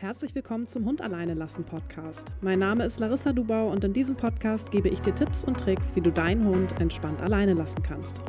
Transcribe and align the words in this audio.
Herzlich 0.00 0.32
willkommen 0.36 0.64
zum 0.64 0.84
Hund 0.84 1.00
alleine 1.00 1.34
lassen 1.34 1.64
Podcast. 1.64 2.28
Mein 2.40 2.60
Name 2.60 2.84
ist 2.84 3.00
Larissa 3.00 3.32
Dubau 3.32 3.68
und 3.68 3.82
in 3.82 3.92
diesem 3.92 4.14
Podcast 4.14 4.70
gebe 4.70 4.88
ich 4.88 5.00
dir 5.00 5.12
Tipps 5.12 5.44
und 5.44 5.58
Tricks, 5.58 5.96
wie 5.96 6.00
du 6.00 6.12
deinen 6.12 6.46
Hund 6.46 6.80
entspannt 6.80 7.20
alleine 7.20 7.52
lassen 7.52 7.82
kannst. 7.82 8.20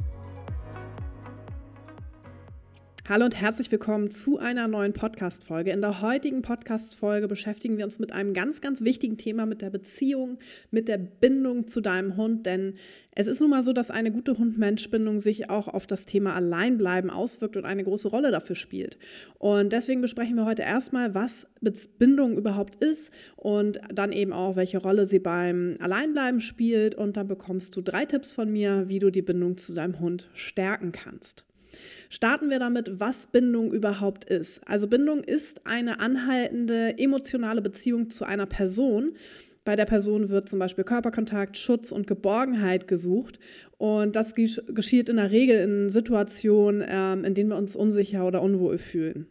Hallo 3.10 3.26
und 3.26 3.42
herzlich 3.42 3.72
willkommen 3.72 4.12
zu 4.12 4.38
einer 4.38 4.68
neuen 4.68 4.94
Podcast-Folge. 4.94 5.72
In 5.72 5.82
der 5.82 6.04
heutigen 6.04 6.44
Podcast-Folge 6.44 7.28
beschäftigen 7.28 7.80
wir 7.80 7.86
uns 7.86 7.98
mit 7.98 8.12
einem 8.12 8.36
ganz, 8.36 8.62
ganz 8.62 8.84
wichtigen 8.84 9.18
Thema, 9.18 9.48
mit 9.48 9.64
der 9.64 9.72
Beziehung, 9.72 10.38
mit 10.70 10.88
der 10.88 11.00
Bindung 11.00 11.66
zu 11.66 11.82
deinem 11.82 12.18
Hund. 12.18 12.46
Denn 12.46 12.76
es 13.16 13.26
ist 13.26 13.42
nun 13.42 13.50
mal 13.50 13.64
so, 13.64 13.74
dass 13.74 13.90
eine 13.90 14.12
gute 14.12 14.38
Hund-Mensch-Bindung 14.38 15.18
sich 15.18 15.50
auch 15.50 15.68
auf 15.68 15.88
das 15.88 16.06
Thema 16.06 16.36
Alleinbleiben 16.36 17.10
auswirkt 17.10 17.58
und 17.58 17.66
eine 17.66 17.84
große 17.84 18.10
Rolle 18.10 18.30
dafür 18.30 18.56
spielt. 18.56 19.00
Und 19.40 19.74
deswegen 19.74 20.02
besprechen 20.02 20.36
wir 20.36 20.46
heute 20.46 20.62
erstmal, 20.62 21.16
was 21.16 21.48
Bindung 21.98 22.38
überhaupt 22.38 22.76
ist 22.76 23.12
und 23.38 23.82
dann 23.92 24.12
eben 24.12 24.34
auch, 24.34 24.56
welche 24.56 24.78
Rolle 24.78 25.08
sie 25.08 25.18
beim 25.18 25.78
Alleinbleiben 25.80 26.42
spielt. 26.42 26.94
Und 26.94 27.18
dann 27.18 27.28
bekommst 27.28 27.76
du 27.76 27.82
drei 27.82 28.06
Tipps 28.06 28.32
von 28.32 28.52
mir, 28.52 28.88
wie 28.88 29.00
du 29.00 29.10
die 29.10 29.24
Bindung 29.24 29.58
zu 29.58 29.74
deinem 29.74 30.00
Hund 30.00 30.30
stärken 30.36 30.92
kannst. 30.92 31.49
Starten 32.10 32.50
wir 32.50 32.58
damit, 32.58 33.00
was 33.00 33.28
Bindung 33.28 33.72
überhaupt 33.72 34.26
ist. 34.26 34.68
Also 34.68 34.88
Bindung 34.88 35.24
ist 35.24 35.68
eine 35.68 36.00
anhaltende 36.00 36.98
emotionale 36.98 37.62
Beziehung 37.62 38.10
zu 38.10 38.26
einer 38.26 38.48
Person. 38.48 39.14
Bei 39.64 39.76
der 39.76 39.86
Person 39.86 40.30
wird 40.30 40.50
zum 40.50 40.58
Beispiel 40.58 40.84
Körperkontakt, 40.84 41.56
Schutz 41.56 41.92
und 41.92 42.08
Geborgenheit 42.08 42.88
gesucht. 42.88 43.40
Und 43.78 44.16
das 44.16 44.34
geschieht 44.34 45.10
in 45.10 45.18
der 45.18 45.30
Regel 45.30 45.60
in 45.60 45.90
Situationen, 45.92 46.84
ähm, 46.88 47.24
in 47.24 47.36
denen 47.36 47.50
wir 47.50 47.58
uns 47.58 47.76
unsicher 47.76 48.26
oder 48.26 48.42
unwohl 48.42 48.80
fühlen. 48.80 49.28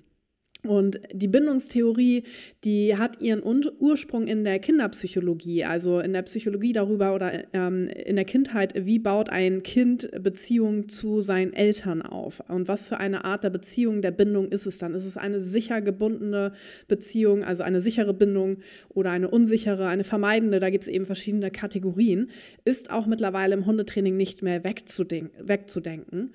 Und 0.66 0.98
die 1.12 1.28
Bindungstheorie, 1.28 2.24
die 2.64 2.96
hat 2.96 3.22
ihren 3.22 3.42
Ursprung 3.44 4.27
in 4.27 4.42
der 4.42 4.58
Kinderpsychologie, 4.58 5.64
also 5.64 6.00
in 6.00 6.12
der 6.12 6.22
Psychologie 6.22 6.72
darüber 6.72 7.14
oder 7.14 7.44
ähm, 7.52 7.86
in 7.86 8.16
der 8.16 8.24
Kindheit, 8.24 8.74
wie 8.74 8.98
baut 8.98 9.28
ein 9.28 9.62
Kind 9.62 10.10
Beziehung 10.20 10.88
zu 10.88 11.20
seinen 11.20 11.52
Eltern 11.52 12.02
auf 12.02 12.42
und 12.48 12.66
was 12.66 12.86
für 12.86 12.98
eine 12.98 13.24
Art 13.24 13.44
der 13.44 13.50
Beziehung, 13.50 14.02
der 14.02 14.10
Bindung 14.10 14.48
ist 14.48 14.66
es 14.66 14.78
dann? 14.78 14.94
Ist 14.94 15.05
es 15.05 15.16
eine 15.16 15.41
sicher 15.41 15.80
gebundene 15.80 16.52
Beziehung, 16.88 17.44
also 17.44 17.62
eine 17.62 17.80
sichere 17.80 18.12
Bindung 18.12 18.58
oder 18.88 19.12
eine 19.12 19.30
unsichere, 19.30 19.86
eine 19.86 20.02
vermeidende? 20.02 20.58
Da 20.58 20.70
gibt 20.70 20.83
es 20.83 20.88
eben 20.88 21.06
verschiedene 21.06 21.52
Kategorien. 21.52 22.30
Ist 22.64 22.90
auch 22.90 23.06
mittlerweile 23.06 23.55
im 23.55 23.64
Hundetraining 23.64 24.16
nicht 24.16 24.42
mehr 24.42 24.64
wegzudenken. 24.64 26.33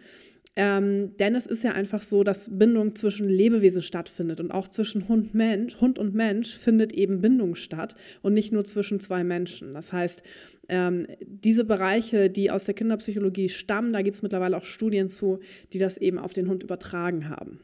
Ähm, 0.56 1.18
denn 1.18 1.34
es 1.34 1.48
ist 1.48 1.64
ja 1.64 1.72
einfach 1.72 2.02
so, 2.02 2.24
dass 2.24 2.58
Bindung 2.58 2.96
zwischen 2.96 3.28
Lebewesen 3.28 3.82
stattfindet 3.82 4.40
und 4.40 4.52
auch 4.52 4.68
zwischen 4.68 5.08
Hund, 5.08 5.34
Mensch, 5.34 5.82
Hund 5.82 5.98
und 5.98 6.14
Mensch 6.14 6.56
findet 6.56 6.94
eben 6.94 7.22
Bindung 7.22 7.56
statt 7.56 7.96
und 8.22 8.34
nicht 8.34 8.54
nur 8.54 8.64
zwischen 8.64 9.00
zwei 9.00 9.24
Menschen. 9.24 9.74
Das 9.74 9.92
heißt, 9.92 10.22
ähm, 10.70 11.08
diese 11.22 11.66
Bereiche, 11.66 12.30
die 12.30 12.52
aus 12.52 12.66
der 12.66 12.76
Kinderpsychologie 12.76 13.50
stammen, 13.50 13.94
da 13.94 14.04
gibt 14.04 14.16
es 14.16 14.22
mittlerweile 14.22 14.56
auch 14.58 14.64
Studien 14.64 15.10
zu, 15.10 15.40
die 15.74 15.80
das 15.80 15.98
eben 15.98 16.20
auf 16.20 16.34
den 16.34 16.48
Hund 16.48 16.62
übertragen 16.62 17.30
haben. 17.30 17.60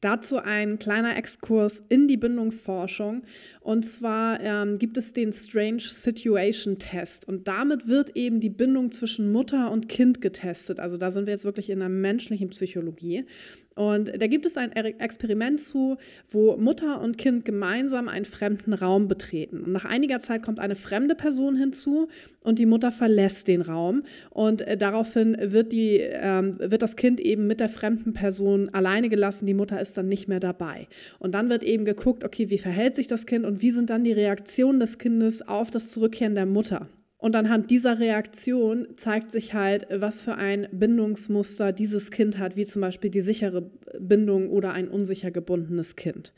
Dazu 0.00 0.38
ein 0.38 0.78
kleiner 0.78 1.16
Exkurs 1.16 1.82
in 1.88 2.08
die 2.08 2.16
Bindungsforschung. 2.16 3.22
Und 3.60 3.84
zwar 3.84 4.40
ähm, 4.40 4.78
gibt 4.78 4.96
es 4.96 5.12
den 5.12 5.32
Strange 5.32 5.80
Situation 5.80 6.78
Test. 6.78 7.28
Und 7.28 7.48
damit 7.48 7.86
wird 7.86 8.16
eben 8.16 8.40
die 8.40 8.50
Bindung 8.50 8.90
zwischen 8.90 9.30
Mutter 9.30 9.70
und 9.70 9.88
Kind 9.88 10.20
getestet. 10.20 10.80
Also 10.80 10.96
da 10.96 11.10
sind 11.10 11.26
wir 11.26 11.32
jetzt 11.32 11.44
wirklich 11.44 11.70
in 11.70 11.80
der 11.80 11.88
menschlichen 11.88 12.48
Psychologie. 12.48 13.26
Und 13.80 14.12
da 14.20 14.26
gibt 14.26 14.44
es 14.44 14.58
ein 14.58 14.72
Experiment 14.72 15.58
zu, 15.58 15.96
wo 16.28 16.54
Mutter 16.58 17.00
und 17.00 17.16
Kind 17.16 17.46
gemeinsam 17.46 18.08
einen 18.08 18.26
fremden 18.26 18.74
Raum 18.74 19.08
betreten. 19.08 19.62
Und 19.62 19.72
nach 19.72 19.86
einiger 19.86 20.18
Zeit 20.18 20.42
kommt 20.42 20.60
eine 20.60 20.74
fremde 20.74 21.14
Person 21.14 21.56
hinzu 21.56 22.08
und 22.42 22.58
die 22.58 22.66
Mutter 22.66 22.92
verlässt 22.92 23.48
den 23.48 23.62
Raum. 23.62 24.02
Und 24.28 24.60
äh, 24.60 24.76
daraufhin 24.76 25.34
wird, 25.40 25.72
die, 25.72 25.96
ähm, 25.96 26.58
wird 26.58 26.82
das 26.82 26.94
Kind 26.94 27.20
eben 27.20 27.46
mit 27.46 27.58
der 27.58 27.70
fremden 27.70 28.12
Person 28.12 28.68
alleine 28.74 29.08
gelassen. 29.08 29.46
Die 29.46 29.54
Mutter 29.54 29.80
ist 29.80 29.96
dann 29.96 30.08
nicht 30.10 30.28
mehr 30.28 30.40
dabei. 30.40 30.86
Und 31.18 31.32
dann 31.32 31.48
wird 31.48 31.64
eben 31.64 31.86
geguckt, 31.86 32.22
okay, 32.22 32.50
wie 32.50 32.58
verhält 32.58 32.96
sich 32.96 33.06
das 33.06 33.24
Kind 33.24 33.46
und 33.46 33.62
wie 33.62 33.70
sind 33.70 33.88
dann 33.88 34.04
die 34.04 34.12
Reaktionen 34.12 34.78
des 34.78 34.98
Kindes 34.98 35.40
auf 35.48 35.70
das 35.70 35.88
Zurückkehren 35.88 36.34
der 36.34 36.44
Mutter. 36.44 36.86
Und 37.20 37.36
anhand 37.36 37.70
dieser 37.70 37.98
Reaktion 37.98 38.88
zeigt 38.96 39.30
sich 39.30 39.52
halt, 39.52 39.86
was 39.90 40.22
für 40.22 40.36
ein 40.36 40.68
Bindungsmuster 40.72 41.70
dieses 41.72 42.10
Kind 42.10 42.38
hat, 42.38 42.56
wie 42.56 42.64
zum 42.64 42.80
Beispiel 42.80 43.10
die 43.10 43.20
sichere 43.20 43.70
Bindung 43.98 44.48
oder 44.48 44.72
ein 44.72 44.88
unsicher 44.88 45.30
gebundenes 45.30 45.96
Kind. 45.96 46.32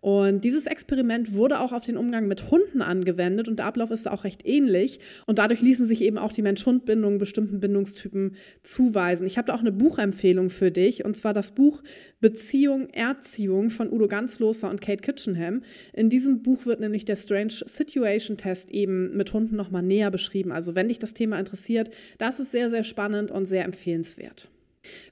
Und 0.00 0.44
dieses 0.44 0.66
Experiment 0.66 1.34
wurde 1.34 1.60
auch 1.60 1.72
auf 1.72 1.84
den 1.84 1.96
Umgang 1.96 2.28
mit 2.28 2.50
Hunden 2.50 2.82
angewendet 2.82 3.48
und 3.48 3.58
der 3.58 3.66
Ablauf 3.66 3.90
ist 3.90 4.08
auch 4.08 4.24
recht 4.24 4.46
ähnlich. 4.46 5.00
Und 5.26 5.38
dadurch 5.38 5.60
ließen 5.60 5.86
sich 5.86 6.02
eben 6.02 6.18
auch 6.18 6.32
die 6.32 6.42
Mensch-Hund-Bindungen 6.42 7.18
bestimmten 7.18 7.60
Bindungstypen 7.60 8.36
zuweisen. 8.62 9.26
Ich 9.26 9.38
habe 9.38 9.46
da 9.46 9.54
auch 9.54 9.60
eine 9.60 9.72
Buchempfehlung 9.72 10.50
für 10.50 10.70
dich 10.70 11.04
und 11.04 11.16
zwar 11.16 11.32
das 11.32 11.52
Buch 11.52 11.82
Beziehung, 12.20 12.88
Erziehung 12.90 13.70
von 13.70 13.92
Udo 13.92 14.08
Ganzloser 14.08 14.70
und 14.70 14.80
Kate 14.80 15.02
Kitchenham. 15.02 15.62
In 15.92 16.10
diesem 16.10 16.42
Buch 16.42 16.66
wird 16.66 16.80
nämlich 16.80 17.04
der 17.04 17.16
Strange 17.16 17.52
Situation 17.66 18.36
Test 18.36 18.70
eben 18.70 19.16
mit 19.16 19.32
Hunden 19.32 19.56
nochmal 19.56 19.82
näher 19.82 20.10
beschrieben. 20.10 20.52
Also 20.52 20.74
wenn 20.74 20.88
dich 20.88 20.98
das 20.98 21.14
Thema 21.14 21.38
interessiert, 21.38 21.90
das 22.18 22.40
ist 22.40 22.50
sehr, 22.50 22.70
sehr 22.70 22.84
spannend 22.84 23.30
und 23.30 23.46
sehr 23.46 23.64
empfehlenswert. 23.64 24.48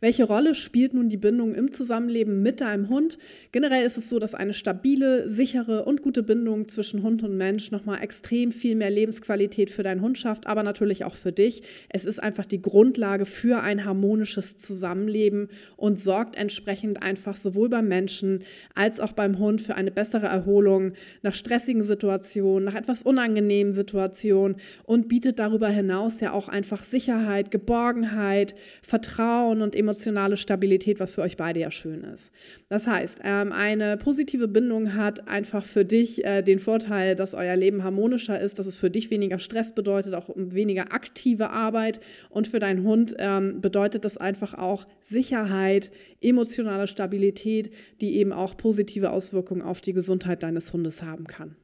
Welche 0.01 0.25
Rolle 0.25 0.55
spielt 0.55 0.95
nun 0.95 1.09
die 1.09 1.17
Bindung 1.17 1.55
im 1.55 1.73
Zusammenleben 1.73 2.43
mit 2.43 2.61
deinem 2.61 2.89
Hund? 2.89 3.19
Generell 3.53 3.85
ist 3.85 3.97
es 3.97 4.09
so, 4.09 4.19
dass 4.19 4.35
eine 4.35 4.53
stabile, 4.53 5.29
sichere 5.29 5.85
und 5.85 6.03
gute 6.03 6.23
Bindung 6.23 6.69
zwischen 6.69 7.03
Hund 7.03 7.23
und 7.23 7.37
Mensch 7.37 7.71
nochmal 7.71 8.03
extrem 8.03 8.53
viel 8.53 8.75
mehr 8.75 8.91
Lebensqualität 8.91 9.71
für 9.71 9.83
deinen 9.83 10.01
Hund 10.01 10.19
schafft, 10.19 10.47
aber 10.47 10.63
natürlich 10.63 11.05
auch 11.05 11.15
für 11.15 11.33
dich. 11.33 11.63
Es 11.89 12.05
ist 12.05 12.23
einfach 12.23 12.47
die 12.47 12.63
Grundlage 12.63 13.27
für 13.27 13.61
ein 13.61 13.85
harmonisches 13.85 14.57
Zusammenleben 14.57 15.49
und 15.77 16.03
sorgt 16.03 16.37
entsprechend 16.37 17.03
einfach 17.03 17.37
sowohl 17.37 17.69
beim 17.69 17.89
Menschen 17.89 18.45
als 18.75 19.01
auch 19.01 19.13
beim 19.13 19.39
Hund 19.39 19.61
für 19.61 19.75
eine 19.75 19.91
bessere 19.91 20.27
Erholung 20.27 20.93
nach 21.23 21.35
stressigen 21.35 21.83
Situationen, 21.83 22.65
nach 22.65 22.75
etwas 22.75 23.03
unangenehmen 23.03 23.73
Situationen 23.73 24.57
und 24.85 25.09
bietet 25.09 25.39
darüber 25.39 25.69
hinaus 25.69 26.21
ja 26.21 26.33
auch 26.33 26.49
einfach 26.49 26.85
Sicherheit, 26.85 27.51
Geborgenheit, 27.51 28.55
Vertrauen 28.83 29.63
und 29.65 29.75
emotionale 29.75 30.37
Stabilität, 30.37 31.01
was 31.01 31.15
für 31.15 31.23
euch 31.23 31.37
beide 31.37 31.61
ja 31.61 31.71
schön 31.71 32.05
ist. 32.05 32.33
Das 32.69 32.87
heißt, 32.87 33.21
ähm, 33.25 33.53
eine 33.53 33.97
positive 33.97 34.47
Bindung 34.47 34.95
hat 34.95 35.27
einfach 35.27 35.65
für 35.65 35.85
dich 35.85 36.25
äh, 36.25 36.43
den 36.43 36.59
Vorteil, 36.59 37.17
dass 37.17 37.35
euer 37.35 37.57
Leben 37.57 37.83
harmonischer 37.83 38.41
ist, 38.41 38.59
dass 38.59 38.67
es 38.67 38.79
für 38.79 38.91
dich 38.91 39.11
weniger 39.11 39.39
Stress 39.39 39.75
bedeutet, 39.75 40.15
auch 40.15 40.31
weniger 40.37 40.93
aktive 40.93 41.51
Arbeit 41.51 42.01
und 42.31 42.47
für 42.47 42.61
deinen 42.61 42.85
Hund 42.85 43.17
ähm, 43.19 43.61
bedeutet 43.61 44.05
das 44.05 44.17
einfach 44.17 44.55
auch 44.55 44.87
Sicherheit, 45.01 45.91
emotionale 46.21 46.87
Stabilität, 46.87 47.73
die 48.01 48.17
eben 48.17 48.33
auch 48.33 48.57
positive 48.57 49.11
Auswirkungen 49.11 49.63
auf 49.63 49.81
die 49.81 49.93
Gesundheit 49.93 50.43
deines 50.43 50.73
Hundes 50.73 51.03
haben 51.03 51.27
kann. 51.27 51.57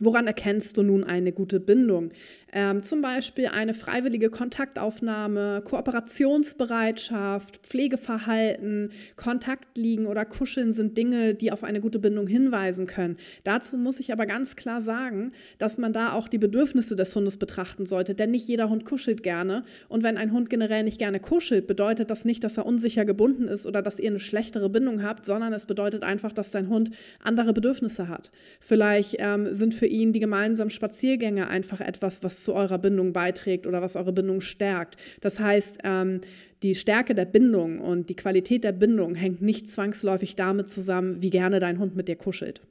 Woran 0.00 0.28
erkennst 0.28 0.76
du 0.76 0.84
nun 0.84 1.02
eine 1.02 1.32
gute 1.32 1.58
Bindung? 1.58 2.10
Ähm, 2.52 2.84
zum 2.84 3.02
Beispiel 3.02 3.48
eine 3.48 3.74
freiwillige 3.74 4.30
Kontaktaufnahme, 4.30 5.60
Kooperationsbereitschaft, 5.64 7.58
Pflegeverhalten, 7.58 8.92
Kontaktliegen 9.16 10.06
oder 10.06 10.24
Kuscheln 10.24 10.72
sind 10.72 10.96
Dinge, 10.96 11.34
die 11.34 11.50
auf 11.50 11.64
eine 11.64 11.80
gute 11.80 11.98
Bindung 11.98 12.28
hinweisen 12.28 12.86
können. 12.86 13.16
Dazu 13.42 13.76
muss 13.76 13.98
ich 13.98 14.12
aber 14.12 14.26
ganz 14.26 14.54
klar 14.54 14.80
sagen, 14.80 15.32
dass 15.58 15.78
man 15.78 15.92
da 15.92 16.12
auch 16.12 16.28
die 16.28 16.38
Bedürfnisse 16.38 16.94
des 16.94 17.14
Hundes 17.16 17.36
betrachten 17.36 17.84
sollte, 17.84 18.14
denn 18.14 18.30
nicht 18.30 18.46
jeder 18.46 18.70
Hund 18.70 18.84
kuschelt 18.84 19.24
gerne. 19.24 19.64
Und 19.88 20.04
wenn 20.04 20.16
ein 20.16 20.32
Hund 20.32 20.48
generell 20.48 20.84
nicht 20.84 20.98
gerne 20.98 21.18
kuschelt, 21.18 21.66
bedeutet 21.66 22.08
das 22.10 22.24
nicht, 22.24 22.44
dass 22.44 22.56
er 22.56 22.66
unsicher 22.66 23.04
gebunden 23.04 23.48
ist 23.48 23.66
oder 23.66 23.82
dass 23.82 23.98
ihr 23.98 24.10
eine 24.10 24.20
schlechtere 24.20 24.70
Bindung 24.70 25.02
habt, 25.02 25.26
sondern 25.26 25.52
es 25.52 25.66
bedeutet 25.66 26.04
einfach, 26.04 26.32
dass 26.32 26.52
dein 26.52 26.68
Hund 26.68 26.92
andere 27.22 27.52
Bedürfnisse 27.52 28.08
hat. 28.08 28.30
Vielleicht 28.60 29.16
ähm, 29.18 29.54
sind 29.54 29.74
für 29.74 29.87
ihn 29.88 30.12
die 30.12 30.20
gemeinsamen 30.20 30.70
Spaziergänge 30.70 31.48
einfach 31.48 31.80
etwas, 31.80 32.22
was 32.22 32.44
zu 32.44 32.54
eurer 32.54 32.78
Bindung 32.78 33.12
beiträgt 33.12 33.66
oder 33.66 33.82
was 33.82 33.96
eure 33.96 34.12
Bindung 34.12 34.40
stärkt. 34.40 34.96
Das 35.20 35.40
heißt, 35.40 35.78
ähm, 35.84 36.20
die 36.62 36.74
Stärke 36.74 37.14
der 37.14 37.24
Bindung 37.24 37.78
und 37.78 38.08
die 38.08 38.16
Qualität 38.16 38.64
der 38.64 38.72
Bindung 38.72 39.14
hängt 39.14 39.42
nicht 39.42 39.68
zwangsläufig 39.68 40.36
damit 40.36 40.68
zusammen, 40.68 41.22
wie 41.22 41.30
gerne 41.30 41.60
dein 41.60 41.78
Hund 41.78 41.94
mit 41.96 42.08
dir 42.08 42.16
kuschelt. 42.16 42.62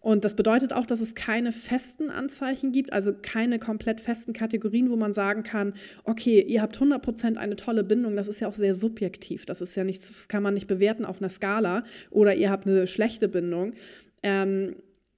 Und 0.00 0.24
das 0.24 0.34
bedeutet 0.34 0.72
auch, 0.72 0.86
dass 0.86 1.00
es 1.00 1.14
keine 1.14 1.52
festen 1.52 2.10
Anzeichen 2.10 2.72
gibt, 2.72 2.92
also 2.92 3.12
keine 3.14 3.58
komplett 3.58 4.00
festen 4.00 4.32
Kategorien, 4.32 4.90
wo 4.90 4.96
man 4.96 5.12
sagen 5.12 5.44
kann, 5.44 5.74
okay, 6.04 6.40
ihr 6.40 6.60
habt 6.60 6.78
100% 6.78 7.36
eine 7.36 7.56
tolle 7.56 7.84
Bindung. 7.84 8.16
Das 8.16 8.26
ist 8.26 8.40
ja 8.40 8.48
auch 8.48 8.54
sehr 8.54 8.74
subjektiv. 8.74 9.46
Das 9.46 9.60
ist 9.60 9.76
ja 9.76 9.84
nichts, 9.84 10.08
das 10.08 10.28
kann 10.28 10.42
man 10.42 10.54
nicht 10.54 10.66
bewerten 10.66 11.04
auf 11.04 11.20
einer 11.20 11.28
Skala 11.28 11.84
oder 12.10 12.34
ihr 12.34 12.50
habt 12.50 12.66
eine 12.66 12.88
schlechte 12.88 13.28
Bindung. 13.28 13.74
Ähm, 14.24 14.74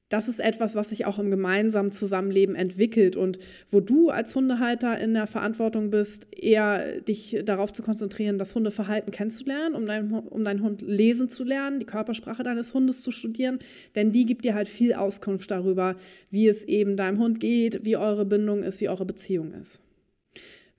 das 0.09 0.29
ist 0.29 0.39
etwas, 0.39 0.75
was 0.75 0.91
sich 0.91 1.07
auch 1.07 1.19
im 1.19 1.31
gemeinsamen 1.31 1.91
Zusammenleben 1.91 2.55
entwickelt 2.55 3.17
und 3.17 3.39
wo 3.71 3.81
du 3.81 4.11
als 4.11 4.35
Hundehalter 4.37 4.99
in 4.99 5.15
der 5.15 5.27
Verantwortung 5.27 5.91
bist, 5.91 6.27
eher 6.31 7.01
dich 7.01 7.41
darauf 7.45 7.73
zu 7.73 7.83
konzentrieren, 7.83 8.39
das 8.39 8.55
Hundeverhalten 8.55 9.13
kennenzulernen, 9.13 9.75
um, 9.75 9.87
dein, 9.87 10.13
um 10.13 10.45
deinen 10.45 10.63
Hund 10.63 10.83
lesen 10.83 11.29
zu 11.29 11.43
lernen, 11.45 11.81
die 11.81 11.87
Körpersprache 11.87 12.43
deines 12.43 12.75
Hundes 12.75 13.03
zu 13.03 13.11
studieren, 13.11 13.59
denn 13.95 14.13
die 14.13 14.27
gibt 14.27 14.45
dir 14.45 14.55
halt 14.55 14.69
viel 14.69 14.95
Auskunft 14.95 15.51
darüber, 15.51 15.97
wie 16.31 16.49
es 16.49 16.65
eben 16.65 16.97
deinem 16.97 17.19
Hund 17.19 17.41
geht, 17.41 17.85
wie 17.85 17.97
eure 17.97 18.25
Bindung 18.25 18.63
ist, 18.63 18.81
wie 18.81 18.89
eure 18.89 19.07
Beziehung 19.07 19.53
ist. 19.55 19.84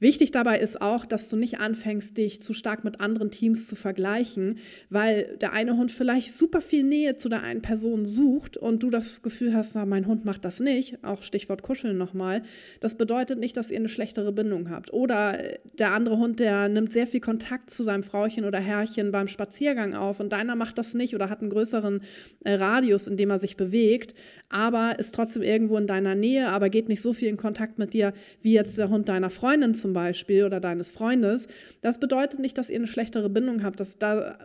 Wichtig 0.05 0.29
dabei 0.29 0.59
ist 0.59 0.83
auch, 0.83 1.03
dass 1.03 1.29
du 1.29 1.35
nicht 1.35 1.59
anfängst, 1.59 2.15
dich 2.15 2.39
zu 2.39 2.53
stark 2.53 2.83
mit 2.83 3.01
anderen 3.01 3.31
Teams 3.31 3.65
zu 3.65 3.75
vergleichen, 3.75 4.59
weil 4.91 5.35
der 5.41 5.53
eine 5.53 5.77
Hund 5.77 5.91
vielleicht 5.91 6.31
super 6.31 6.61
viel 6.61 6.83
Nähe 6.83 7.17
zu 7.17 7.27
der 7.27 7.41
einen 7.41 7.63
Person 7.63 8.05
sucht 8.05 8.55
und 8.55 8.83
du 8.83 8.91
das 8.91 9.23
Gefühl 9.23 9.55
hast, 9.55 9.73
na, 9.73 9.83
mein 9.87 10.05
Hund 10.05 10.23
macht 10.23 10.45
das 10.45 10.59
nicht, 10.59 11.03
auch 11.03 11.23
Stichwort 11.23 11.63
Kuscheln 11.63 11.97
nochmal. 11.97 12.43
Das 12.81 12.99
bedeutet 12.99 13.39
nicht, 13.39 13.57
dass 13.57 13.71
ihr 13.71 13.79
eine 13.79 13.89
schlechtere 13.89 14.31
Bindung 14.31 14.69
habt. 14.69 14.93
Oder 14.93 15.39
der 15.79 15.91
andere 15.93 16.19
Hund, 16.19 16.39
der 16.39 16.69
nimmt 16.69 16.91
sehr 16.91 17.07
viel 17.07 17.19
Kontakt 17.19 17.71
zu 17.71 17.81
seinem 17.81 18.03
Frauchen 18.03 18.45
oder 18.45 18.59
Herrchen 18.59 19.11
beim 19.11 19.27
Spaziergang 19.27 19.95
auf 19.95 20.19
und 20.19 20.31
deiner 20.31 20.55
macht 20.55 20.77
das 20.77 20.93
nicht 20.93 21.15
oder 21.15 21.31
hat 21.31 21.41
einen 21.41 21.49
größeren 21.49 22.01
äh, 22.43 22.53
Radius, 22.53 23.07
in 23.07 23.17
dem 23.17 23.31
er 23.31 23.39
sich 23.39 23.57
bewegt, 23.57 24.13
aber 24.49 24.99
ist 24.99 25.15
trotzdem 25.15 25.41
irgendwo 25.41 25.77
in 25.77 25.87
deiner 25.87 26.13
Nähe, 26.13 26.49
aber 26.49 26.69
geht 26.69 26.89
nicht 26.89 27.01
so 27.01 27.11
viel 27.11 27.27
in 27.27 27.37
Kontakt 27.37 27.79
mit 27.79 27.95
dir 27.95 28.13
wie 28.41 28.53
jetzt 28.53 28.77
der 28.77 28.91
Hund 28.91 29.09
deiner 29.09 29.31
Freundin 29.31 29.73
zum 29.73 29.94
Beispiel 29.95 30.45
oder 30.45 30.59
deines 30.59 30.91
Freundes, 30.91 31.47
das 31.81 31.99
bedeutet 31.99 32.39
nicht, 32.39 32.59
dass 32.59 32.69
ihr 32.69 32.75
eine 32.75 32.85
schlechtere 32.85 33.31
Bindung 33.31 33.63
habt. 33.63 33.79
Das, 33.79 33.97
da 33.97 34.37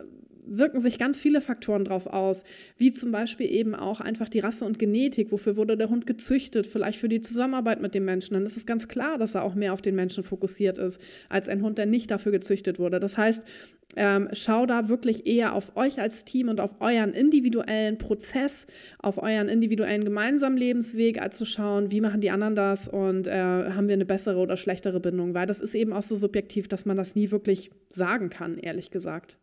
wirken 0.57 0.79
sich 0.79 0.97
ganz 0.99 1.19
viele 1.19 1.41
Faktoren 1.41 1.85
drauf 1.85 2.07
aus, 2.07 2.43
wie 2.77 2.91
zum 2.91 3.11
Beispiel 3.11 3.51
eben 3.51 3.75
auch 3.75 4.01
einfach 4.01 4.29
die 4.29 4.39
Rasse 4.39 4.65
und 4.65 4.79
Genetik. 4.79 5.31
Wofür 5.31 5.57
wurde 5.57 5.77
der 5.77 5.89
Hund 5.89 6.05
gezüchtet? 6.05 6.67
Vielleicht 6.67 6.99
für 6.99 7.09
die 7.09 7.21
Zusammenarbeit 7.21 7.81
mit 7.81 7.95
dem 7.95 8.05
Menschen. 8.05 8.33
Dann 8.33 8.45
ist 8.45 8.57
es 8.57 8.65
ganz 8.65 8.87
klar, 8.87 9.17
dass 9.17 9.35
er 9.35 9.43
auch 9.43 9.55
mehr 9.55 9.73
auf 9.73 9.81
den 9.81 9.95
Menschen 9.95 10.23
fokussiert 10.23 10.77
ist, 10.77 11.01
als 11.29 11.49
ein 11.49 11.61
Hund, 11.61 11.77
der 11.77 11.85
nicht 11.85 12.11
dafür 12.11 12.31
gezüchtet 12.31 12.79
wurde. 12.79 12.99
Das 12.99 13.17
heißt, 13.17 13.43
ähm, 13.95 14.29
schau 14.31 14.65
da 14.65 14.89
wirklich 14.89 15.27
eher 15.27 15.53
auf 15.53 15.75
euch 15.75 15.99
als 15.99 16.23
Team 16.23 16.47
und 16.47 16.61
auf 16.61 16.79
euren 16.79 17.13
individuellen 17.13 17.97
Prozess, 17.97 18.65
auf 18.99 19.21
euren 19.21 19.49
individuellen 19.49 20.05
gemeinsamen 20.05 20.57
Lebensweg, 20.57 21.21
als 21.21 21.37
zu 21.37 21.45
schauen, 21.45 21.91
wie 21.91 22.01
machen 22.01 22.21
die 22.21 22.31
anderen 22.31 22.55
das 22.55 22.87
und 22.87 23.27
äh, 23.27 23.33
haben 23.33 23.87
wir 23.87 23.93
eine 23.93 24.05
bessere 24.05 24.39
oder 24.39 24.55
schlechtere 24.55 24.99
Bindung. 24.99 25.33
Weil 25.33 25.45
das 25.45 25.59
ist 25.59 25.75
eben 25.75 25.93
auch 25.93 26.03
so 26.03 26.15
subjektiv, 26.15 26.67
dass 26.67 26.85
man 26.85 26.97
das 26.97 27.15
nie 27.15 27.31
wirklich 27.31 27.71
sagen 27.89 28.29
kann, 28.29 28.57
ehrlich 28.57 28.91
gesagt. 28.91 29.37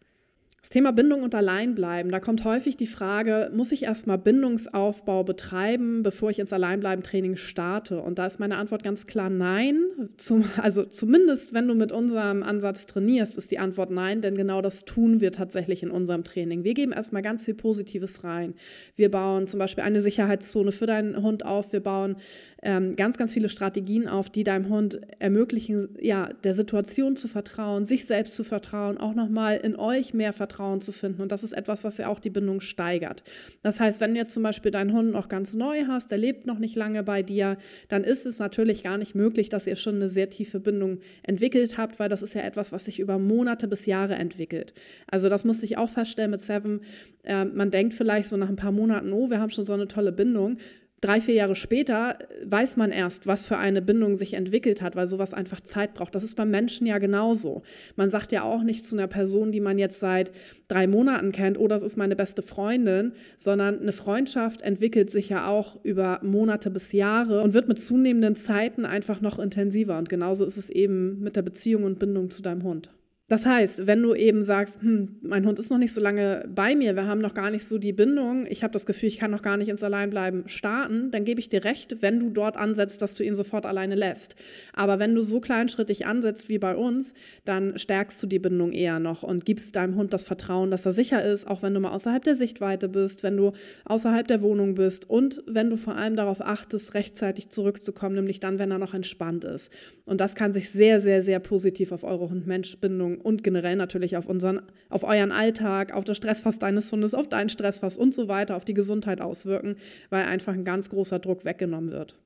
Das 0.68 0.74
Thema 0.74 0.92
Bindung 0.92 1.22
und 1.22 1.34
Alleinbleiben, 1.34 2.12
da 2.12 2.20
kommt 2.20 2.44
häufig 2.44 2.76
die 2.76 2.86
Frage, 2.86 3.50
muss 3.54 3.72
ich 3.72 3.84
erstmal 3.84 4.18
Bindungsaufbau 4.18 5.24
betreiben, 5.24 6.02
bevor 6.02 6.28
ich 6.28 6.40
ins 6.40 6.52
Alleinbleiben-Training 6.52 7.36
starte? 7.36 8.02
Und 8.02 8.18
da 8.18 8.26
ist 8.26 8.38
meine 8.38 8.56
Antwort 8.56 8.82
ganz 8.82 9.06
klar 9.06 9.30
nein. 9.30 9.80
Zum, 10.18 10.44
also 10.60 10.82
zumindest, 10.82 11.54
wenn 11.54 11.68
du 11.68 11.74
mit 11.74 11.90
unserem 11.90 12.42
Ansatz 12.42 12.84
trainierst, 12.84 13.38
ist 13.38 13.50
die 13.50 13.60
Antwort 13.60 13.90
nein, 13.90 14.20
denn 14.20 14.34
genau 14.34 14.60
das 14.60 14.84
tun 14.84 15.22
wir 15.22 15.32
tatsächlich 15.32 15.82
in 15.82 15.90
unserem 15.90 16.22
Training. 16.22 16.64
Wir 16.64 16.74
geben 16.74 16.92
erstmal 16.92 17.22
ganz 17.22 17.46
viel 17.46 17.54
Positives 17.54 18.24
rein. 18.24 18.52
Wir 18.94 19.10
bauen 19.10 19.46
zum 19.46 19.60
Beispiel 19.60 19.84
eine 19.84 20.02
Sicherheitszone 20.02 20.72
für 20.72 20.86
deinen 20.86 21.22
Hund 21.22 21.46
auf. 21.46 21.72
Wir 21.72 21.80
bauen 21.80 22.16
ähm, 22.62 22.96
ganz, 22.96 23.16
ganz 23.16 23.32
viele 23.32 23.48
Strategien 23.48 24.08
auf, 24.08 24.30
die 24.30 24.42
deinem 24.42 24.68
Hund 24.68 25.00
ermöglichen, 25.20 25.96
ja, 26.00 26.28
der 26.44 26.54
Situation 26.54 27.16
zu 27.16 27.28
vertrauen, 27.28 27.84
sich 27.84 28.04
selbst 28.04 28.34
zu 28.34 28.42
vertrauen, 28.42 28.98
auch 28.98 29.14
nochmal 29.14 29.58
in 29.58 29.76
euch 29.76 30.12
mehr 30.12 30.32
Vertrauen 30.32 30.80
zu 30.80 30.90
finden. 30.90 31.22
Und 31.22 31.30
das 31.30 31.44
ist 31.44 31.52
etwas, 31.52 31.84
was 31.84 31.98
ja 31.98 32.08
auch 32.08 32.18
die 32.18 32.30
Bindung 32.30 32.60
steigert. 32.60 33.22
Das 33.62 33.78
heißt, 33.78 34.00
wenn 34.00 34.12
du 34.12 34.18
jetzt 34.18 34.32
zum 34.32 34.42
Beispiel 34.42 34.72
deinen 34.72 34.92
Hund 34.92 35.12
noch 35.12 35.28
ganz 35.28 35.54
neu 35.54 35.84
hast, 35.86 36.10
der 36.10 36.18
lebt 36.18 36.46
noch 36.46 36.58
nicht 36.58 36.74
lange 36.74 37.04
bei 37.04 37.22
dir, 37.22 37.56
dann 37.88 38.02
ist 38.02 38.26
es 38.26 38.40
natürlich 38.40 38.82
gar 38.82 38.98
nicht 38.98 39.14
möglich, 39.14 39.48
dass 39.48 39.66
ihr 39.66 39.76
schon 39.76 39.96
eine 39.96 40.08
sehr 40.08 40.28
tiefe 40.28 40.58
Bindung 40.58 40.98
entwickelt 41.22 41.78
habt, 41.78 42.00
weil 42.00 42.08
das 42.08 42.22
ist 42.22 42.34
ja 42.34 42.42
etwas, 42.42 42.72
was 42.72 42.86
sich 42.86 42.98
über 42.98 43.18
Monate 43.18 43.68
bis 43.68 43.86
Jahre 43.86 44.14
entwickelt. 44.14 44.74
Also 45.06 45.28
das 45.28 45.44
musste 45.44 45.64
ich 45.64 45.78
auch 45.78 45.90
feststellen 45.90 46.32
mit 46.32 46.40
Seven. 46.40 46.80
Äh, 47.22 47.44
man 47.44 47.70
denkt 47.70 47.94
vielleicht 47.94 48.28
so 48.28 48.36
nach 48.36 48.48
ein 48.48 48.56
paar 48.56 48.72
Monaten, 48.72 49.12
oh, 49.12 49.30
wir 49.30 49.40
haben 49.40 49.50
schon 49.50 49.64
so 49.64 49.74
eine 49.74 49.86
tolle 49.86 50.10
Bindung 50.10 50.58
drei, 51.00 51.20
vier 51.20 51.34
Jahre 51.34 51.54
später 51.54 52.18
weiß 52.44 52.76
man 52.76 52.90
erst, 52.90 53.26
was 53.26 53.46
für 53.46 53.56
eine 53.56 53.82
Bindung 53.82 54.16
sich 54.16 54.34
entwickelt 54.34 54.82
hat, 54.82 54.96
weil 54.96 55.06
sowas 55.06 55.34
einfach 55.34 55.60
Zeit 55.60 55.94
braucht. 55.94 56.14
Das 56.14 56.24
ist 56.24 56.34
beim 56.34 56.50
Menschen 56.50 56.86
ja 56.86 56.98
genauso. 56.98 57.62
Man 57.96 58.10
sagt 58.10 58.32
ja 58.32 58.42
auch 58.42 58.62
nicht 58.62 58.84
zu 58.84 58.96
einer 58.96 59.06
Person, 59.06 59.52
die 59.52 59.60
man 59.60 59.78
jetzt 59.78 60.00
seit 60.00 60.32
drei 60.66 60.86
Monaten 60.86 61.32
kennt, 61.32 61.58
oh, 61.58 61.68
das 61.68 61.82
ist 61.82 61.96
meine 61.96 62.16
beste 62.16 62.42
Freundin, 62.42 63.12
sondern 63.36 63.80
eine 63.80 63.92
Freundschaft 63.92 64.62
entwickelt 64.62 65.10
sich 65.10 65.28
ja 65.28 65.46
auch 65.46 65.82
über 65.84 66.20
Monate 66.22 66.70
bis 66.70 66.92
Jahre 66.92 67.42
und 67.42 67.54
wird 67.54 67.68
mit 67.68 67.80
zunehmenden 67.80 68.34
Zeiten 68.34 68.84
einfach 68.84 69.20
noch 69.20 69.38
intensiver. 69.38 69.98
Und 69.98 70.08
genauso 70.08 70.44
ist 70.44 70.56
es 70.56 70.70
eben 70.70 71.20
mit 71.20 71.36
der 71.36 71.42
Beziehung 71.42 71.84
und 71.84 71.98
Bindung 71.98 72.30
zu 72.30 72.42
deinem 72.42 72.64
Hund. 72.64 72.90
Das 73.30 73.44
heißt, 73.44 73.86
wenn 73.86 74.00
du 74.00 74.14
eben 74.14 74.42
sagst, 74.42 74.80
hm, 74.80 75.16
mein 75.20 75.44
Hund 75.44 75.58
ist 75.58 75.70
noch 75.70 75.76
nicht 75.76 75.92
so 75.92 76.00
lange 76.00 76.48
bei 76.48 76.74
mir, 76.74 76.96
wir 76.96 77.06
haben 77.06 77.20
noch 77.20 77.34
gar 77.34 77.50
nicht 77.50 77.66
so 77.66 77.76
die 77.76 77.92
Bindung, 77.92 78.46
ich 78.48 78.62
habe 78.62 78.72
das 78.72 78.86
Gefühl, 78.86 79.10
ich 79.10 79.18
kann 79.18 79.30
noch 79.30 79.42
gar 79.42 79.58
nicht 79.58 79.68
ins 79.68 79.82
Alleinbleiben 79.82 80.48
starten, 80.48 81.10
dann 81.10 81.26
gebe 81.26 81.38
ich 81.38 81.50
dir 81.50 81.62
recht, 81.62 82.00
wenn 82.00 82.20
du 82.20 82.30
dort 82.30 82.56
ansetzt, 82.56 83.02
dass 83.02 83.16
du 83.16 83.24
ihn 83.24 83.34
sofort 83.34 83.66
alleine 83.66 83.96
lässt. 83.96 84.34
Aber 84.72 84.98
wenn 84.98 85.14
du 85.14 85.20
so 85.20 85.40
kleinschrittig 85.40 86.06
ansetzt 86.06 86.48
wie 86.48 86.56
bei 86.58 86.74
uns, 86.74 87.12
dann 87.44 87.78
stärkst 87.78 88.22
du 88.22 88.26
die 88.26 88.38
Bindung 88.38 88.72
eher 88.72 88.98
noch 88.98 89.24
und 89.24 89.44
gibst 89.44 89.76
deinem 89.76 89.96
Hund 89.96 90.14
das 90.14 90.24
Vertrauen, 90.24 90.70
dass 90.70 90.86
er 90.86 90.92
sicher 90.92 91.22
ist, 91.22 91.48
auch 91.48 91.60
wenn 91.60 91.74
du 91.74 91.80
mal 91.80 91.92
außerhalb 91.92 92.24
der 92.24 92.34
Sichtweite 92.34 92.88
bist, 92.88 93.22
wenn 93.22 93.36
du 93.36 93.52
außerhalb 93.84 94.26
der 94.26 94.40
Wohnung 94.40 94.74
bist 94.74 95.08
und 95.10 95.42
wenn 95.46 95.68
du 95.68 95.76
vor 95.76 95.96
allem 95.96 96.16
darauf 96.16 96.40
achtest, 96.40 96.94
rechtzeitig 96.94 97.50
zurückzukommen, 97.50 98.14
nämlich 98.14 98.40
dann, 98.40 98.58
wenn 98.58 98.70
er 98.70 98.78
noch 98.78 98.94
entspannt 98.94 99.44
ist. 99.44 99.70
Und 100.06 100.22
das 100.22 100.34
kann 100.34 100.54
sich 100.54 100.70
sehr, 100.70 101.02
sehr, 101.02 101.22
sehr 101.22 101.40
positiv 101.40 101.92
auf 101.92 102.04
eure 102.04 102.30
Hund-Mensch-Bindung 102.30 103.17
und 103.20 103.42
generell 103.44 103.76
natürlich 103.76 104.16
auf 104.16 104.26
unseren, 104.26 104.62
auf 104.88 105.04
euren 105.04 105.32
Alltag, 105.32 105.94
auf 105.94 106.04
das 106.04 106.16
Stressfass 106.16 106.58
deines 106.58 106.90
Hundes, 106.90 107.14
auf 107.14 107.28
dein 107.28 107.48
Stressfass 107.48 107.96
und 107.96 108.14
so 108.14 108.28
weiter, 108.28 108.56
auf 108.56 108.64
die 108.64 108.74
Gesundheit 108.74 109.20
auswirken, 109.20 109.76
weil 110.10 110.24
einfach 110.24 110.54
ein 110.54 110.64
ganz 110.64 110.90
großer 110.90 111.18
Druck 111.18 111.44
weggenommen 111.44 111.90
wird. 111.90 112.16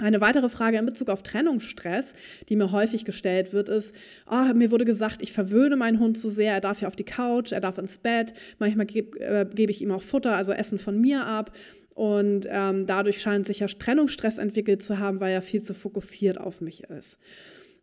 Eine 0.00 0.20
weitere 0.20 0.48
Frage 0.48 0.78
in 0.78 0.86
Bezug 0.86 1.08
auf 1.08 1.24
Trennungsstress, 1.24 2.14
die 2.48 2.54
mir 2.54 2.70
häufig 2.70 3.04
gestellt 3.04 3.52
wird, 3.52 3.68
ist, 3.68 3.92
oh, 4.30 4.54
mir 4.54 4.70
wurde 4.70 4.84
gesagt, 4.84 5.22
ich 5.22 5.32
verwöhne 5.32 5.76
meinen 5.76 5.98
Hund 5.98 6.16
zu 6.16 6.30
sehr, 6.30 6.52
er 6.52 6.60
darf 6.60 6.80
ja 6.80 6.86
auf 6.86 6.94
die 6.94 7.04
Couch, 7.04 7.50
er 7.50 7.60
darf 7.60 7.78
ins 7.78 7.98
Bett, 7.98 8.32
manchmal 8.60 8.86
gebe 8.86 9.18
äh, 9.18 9.44
geb 9.52 9.70
ich 9.70 9.82
ihm 9.82 9.90
auch 9.90 10.02
Futter, 10.02 10.36
also 10.36 10.52
Essen 10.52 10.78
von 10.78 11.00
mir 11.00 11.26
ab. 11.26 11.50
Und 11.98 12.46
ähm, 12.48 12.86
dadurch 12.86 13.20
scheint 13.20 13.44
sich 13.44 13.58
ja 13.58 13.66
Trennungsstress 13.66 14.38
entwickelt 14.38 14.84
zu 14.84 15.00
haben, 15.00 15.18
weil 15.18 15.32
er 15.32 15.42
viel 15.42 15.62
zu 15.62 15.74
fokussiert 15.74 16.38
auf 16.38 16.60
mich 16.60 16.84
ist. 16.84 17.18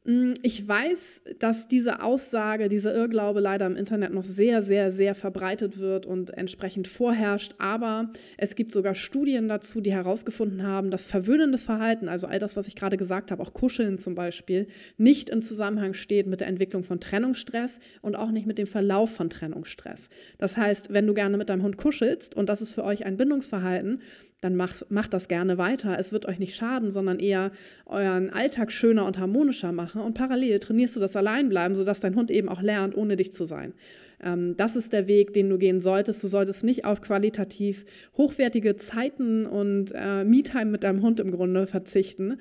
Mm, 0.05 0.33
ich 0.43 0.65
weiß, 0.67 1.23
dass 1.39 1.67
diese 1.67 2.03
Aussage, 2.03 2.69
dieser 2.69 2.93
Irrglaube 2.93 3.39
leider 3.39 3.65
im 3.65 3.75
Internet 3.75 4.13
noch 4.13 4.23
sehr, 4.23 4.61
sehr, 4.61 4.91
sehr 4.91 5.15
verbreitet 5.15 5.79
wird 5.79 6.05
und 6.05 6.29
entsprechend 6.29 6.87
vorherrscht. 6.87 7.55
Aber 7.57 8.11
es 8.37 8.55
gibt 8.55 8.71
sogar 8.71 8.93
Studien 8.93 9.47
dazu, 9.47 9.81
die 9.81 9.91
herausgefunden 9.91 10.61
haben, 10.61 10.91
dass 10.91 11.07
verwöhnendes 11.07 11.63
Verhalten, 11.63 12.07
also 12.07 12.27
all 12.27 12.37
das, 12.37 12.55
was 12.55 12.67
ich 12.67 12.75
gerade 12.75 12.97
gesagt 12.97 13.31
habe, 13.31 13.41
auch 13.41 13.53
Kuscheln 13.53 13.97
zum 13.97 14.13
Beispiel, 14.13 14.67
nicht 14.97 15.31
im 15.31 15.41
Zusammenhang 15.41 15.95
steht 15.95 16.27
mit 16.27 16.39
der 16.39 16.47
Entwicklung 16.47 16.83
von 16.83 16.99
Trennungsstress 16.99 17.79
und 18.01 18.15
auch 18.15 18.29
nicht 18.29 18.45
mit 18.45 18.59
dem 18.59 18.67
Verlauf 18.67 19.15
von 19.15 19.31
Trennungsstress. 19.31 20.09
Das 20.37 20.55
heißt, 20.55 20.93
wenn 20.93 21.07
du 21.07 21.15
gerne 21.15 21.37
mit 21.37 21.49
deinem 21.49 21.63
Hund 21.63 21.77
kuschelst 21.77 22.35
und 22.35 22.47
das 22.47 22.61
ist 22.61 22.73
für 22.73 22.83
euch 22.83 23.07
ein 23.07 23.17
Bindungsverhalten, 23.17 24.01
dann 24.41 24.55
macht, 24.55 24.91
macht 24.91 25.13
das 25.13 25.27
gerne 25.27 25.57
weiter. 25.57 25.97
Es 25.99 26.11
wird 26.11 26.25
euch 26.27 26.39
nicht 26.39 26.55
schaden, 26.55 26.91
sondern 26.91 27.19
eher 27.19 27.51
euren 27.85 28.29
Alltag 28.29 28.71
schöner 28.71 29.05
und 29.05 29.17
harmonischer 29.17 29.71
machen. 29.71 30.01
Und 30.01 30.13
parallel 30.13 30.59
trainierst 30.59 30.95
du 30.95 30.99
das 30.99 31.15
Alleinbleiben, 31.15 31.75
sodass 31.75 31.99
dein 31.99 32.15
Hund 32.15 32.29
eben 32.29 32.49
auch 32.49 32.61
lernt, 32.61 32.95
ohne 32.95 33.15
dich 33.15 33.31
zu 33.31 33.43
sein. 33.43 33.73
Ähm, 34.21 34.55
das 34.57 34.75
ist 34.75 34.93
der 34.93 35.07
Weg, 35.07 35.33
den 35.33 35.49
du 35.49 35.57
gehen 35.57 35.79
solltest. 35.79 36.23
Du 36.23 36.27
solltest 36.27 36.63
nicht 36.63 36.85
auf 36.85 37.01
qualitativ 37.01 37.85
hochwertige 38.17 38.75
Zeiten 38.75 39.45
und 39.45 39.91
äh, 39.95 40.23
Me-Time 40.23 40.65
mit 40.65 40.83
deinem 40.83 41.01
Hund 41.01 41.19
im 41.19 41.31
Grunde 41.31 41.65
verzichten, 41.65 42.37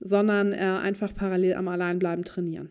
sondern 0.00 0.52
äh, 0.52 0.56
einfach 0.56 1.14
parallel 1.14 1.54
am 1.54 1.68
Alleinbleiben 1.68 2.24
trainieren. 2.24 2.70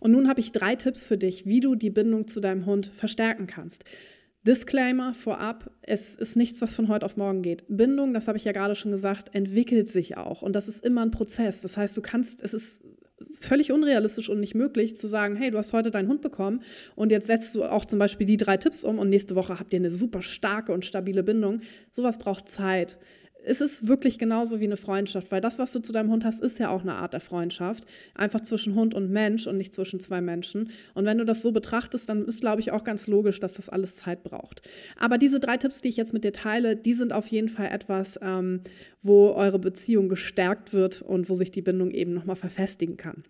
Und 0.00 0.12
nun 0.12 0.28
habe 0.28 0.40
ich 0.40 0.52
drei 0.52 0.76
Tipps 0.76 1.04
für 1.04 1.18
dich, 1.18 1.46
wie 1.46 1.60
du 1.60 1.74
die 1.74 1.90
Bindung 1.90 2.28
zu 2.28 2.40
deinem 2.40 2.66
Hund 2.66 2.86
verstärken 2.86 3.46
kannst. 3.46 3.84
Disclaimer 4.46 5.12
vorab, 5.12 5.70
es 5.82 6.14
ist 6.14 6.36
nichts, 6.36 6.62
was 6.62 6.72
von 6.72 6.88
heute 6.88 7.04
auf 7.04 7.16
morgen 7.16 7.42
geht. 7.42 7.64
Bindung, 7.68 8.14
das 8.14 8.28
habe 8.28 8.38
ich 8.38 8.44
ja 8.44 8.52
gerade 8.52 8.76
schon 8.76 8.92
gesagt, 8.92 9.34
entwickelt 9.34 9.88
sich 9.88 10.16
auch 10.16 10.42
und 10.42 10.54
das 10.54 10.68
ist 10.68 10.84
immer 10.86 11.02
ein 11.02 11.10
Prozess. 11.10 11.62
Das 11.62 11.76
heißt, 11.76 11.96
du 11.96 12.02
kannst, 12.02 12.42
es 12.42 12.54
ist 12.54 12.82
völlig 13.40 13.72
unrealistisch 13.72 14.28
und 14.28 14.40
nicht 14.40 14.54
möglich 14.54 14.96
zu 14.96 15.08
sagen, 15.08 15.36
hey, 15.36 15.50
du 15.50 15.58
hast 15.58 15.72
heute 15.72 15.90
deinen 15.90 16.08
Hund 16.08 16.20
bekommen 16.20 16.62
und 16.94 17.10
jetzt 17.10 17.26
setzt 17.26 17.54
du 17.54 17.64
auch 17.64 17.84
zum 17.84 17.98
Beispiel 17.98 18.26
die 18.26 18.36
drei 18.36 18.56
Tipps 18.56 18.84
um 18.84 18.98
und 18.98 19.08
nächste 19.08 19.34
Woche 19.34 19.58
habt 19.58 19.72
ihr 19.72 19.80
eine 19.80 19.90
super 19.90 20.22
starke 20.22 20.72
und 20.72 20.84
stabile 20.84 21.22
Bindung. 21.22 21.60
Sowas 21.90 22.18
braucht 22.18 22.48
Zeit 22.48 22.98
ist 23.46 23.60
es 23.60 23.86
wirklich 23.86 24.18
genauso 24.18 24.60
wie 24.60 24.64
eine 24.64 24.76
Freundschaft, 24.76 25.30
weil 25.30 25.40
das, 25.40 25.58
was 25.58 25.72
du 25.72 25.80
zu 25.80 25.92
deinem 25.92 26.10
Hund 26.10 26.24
hast, 26.24 26.42
ist 26.42 26.58
ja 26.58 26.68
auch 26.68 26.82
eine 26.82 26.94
Art 26.94 27.12
der 27.12 27.20
Freundschaft. 27.20 27.84
Einfach 28.14 28.40
zwischen 28.40 28.74
Hund 28.74 28.94
und 28.94 29.10
Mensch 29.10 29.46
und 29.46 29.56
nicht 29.56 29.74
zwischen 29.74 30.00
zwei 30.00 30.20
Menschen. 30.20 30.70
Und 30.94 31.04
wenn 31.04 31.18
du 31.18 31.24
das 31.24 31.42
so 31.42 31.52
betrachtest, 31.52 32.08
dann 32.08 32.26
ist, 32.26 32.40
glaube 32.40 32.60
ich, 32.60 32.72
auch 32.72 32.82
ganz 32.82 33.06
logisch, 33.06 33.38
dass 33.38 33.54
das 33.54 33.68
alles 33.68 33.96
Zeit 33.96 34.24
braucht. 34.24 34.62
Aber 34.98 35.16
diese 35.16 35.38
drei 35.38 35.56
Tipps, 35.56 35.80
die 35.80 35.88
ich 35.88 35.96
jetzt 35.96 36.12
mit 36.12 36.24
dir 36.24 36.32
teile, 36.32 36.76
die 36.76 36.94
sind 36.94 37.12
auf 37.12 37.28
jeden 37.28 37.48
Fall 37.48 37.68
etwas, 37.68 38.18
ähm, 38.20 38.62
wo 39.02 39.30
eure 39.30 39.58
Beziehung 39.58 40.08
gestärkt 40.08 40.72
wird 40.72 41.02
und 41.02 41.30
wo 41.30 41.34
sich 41.34 41.50
die 41.50 41.62
Bindung 41.62 41.92
eben 41.92 42.12
nochmal 42.14 42.36
verfestigen 42.36 42.96
kann. 42.96 43.24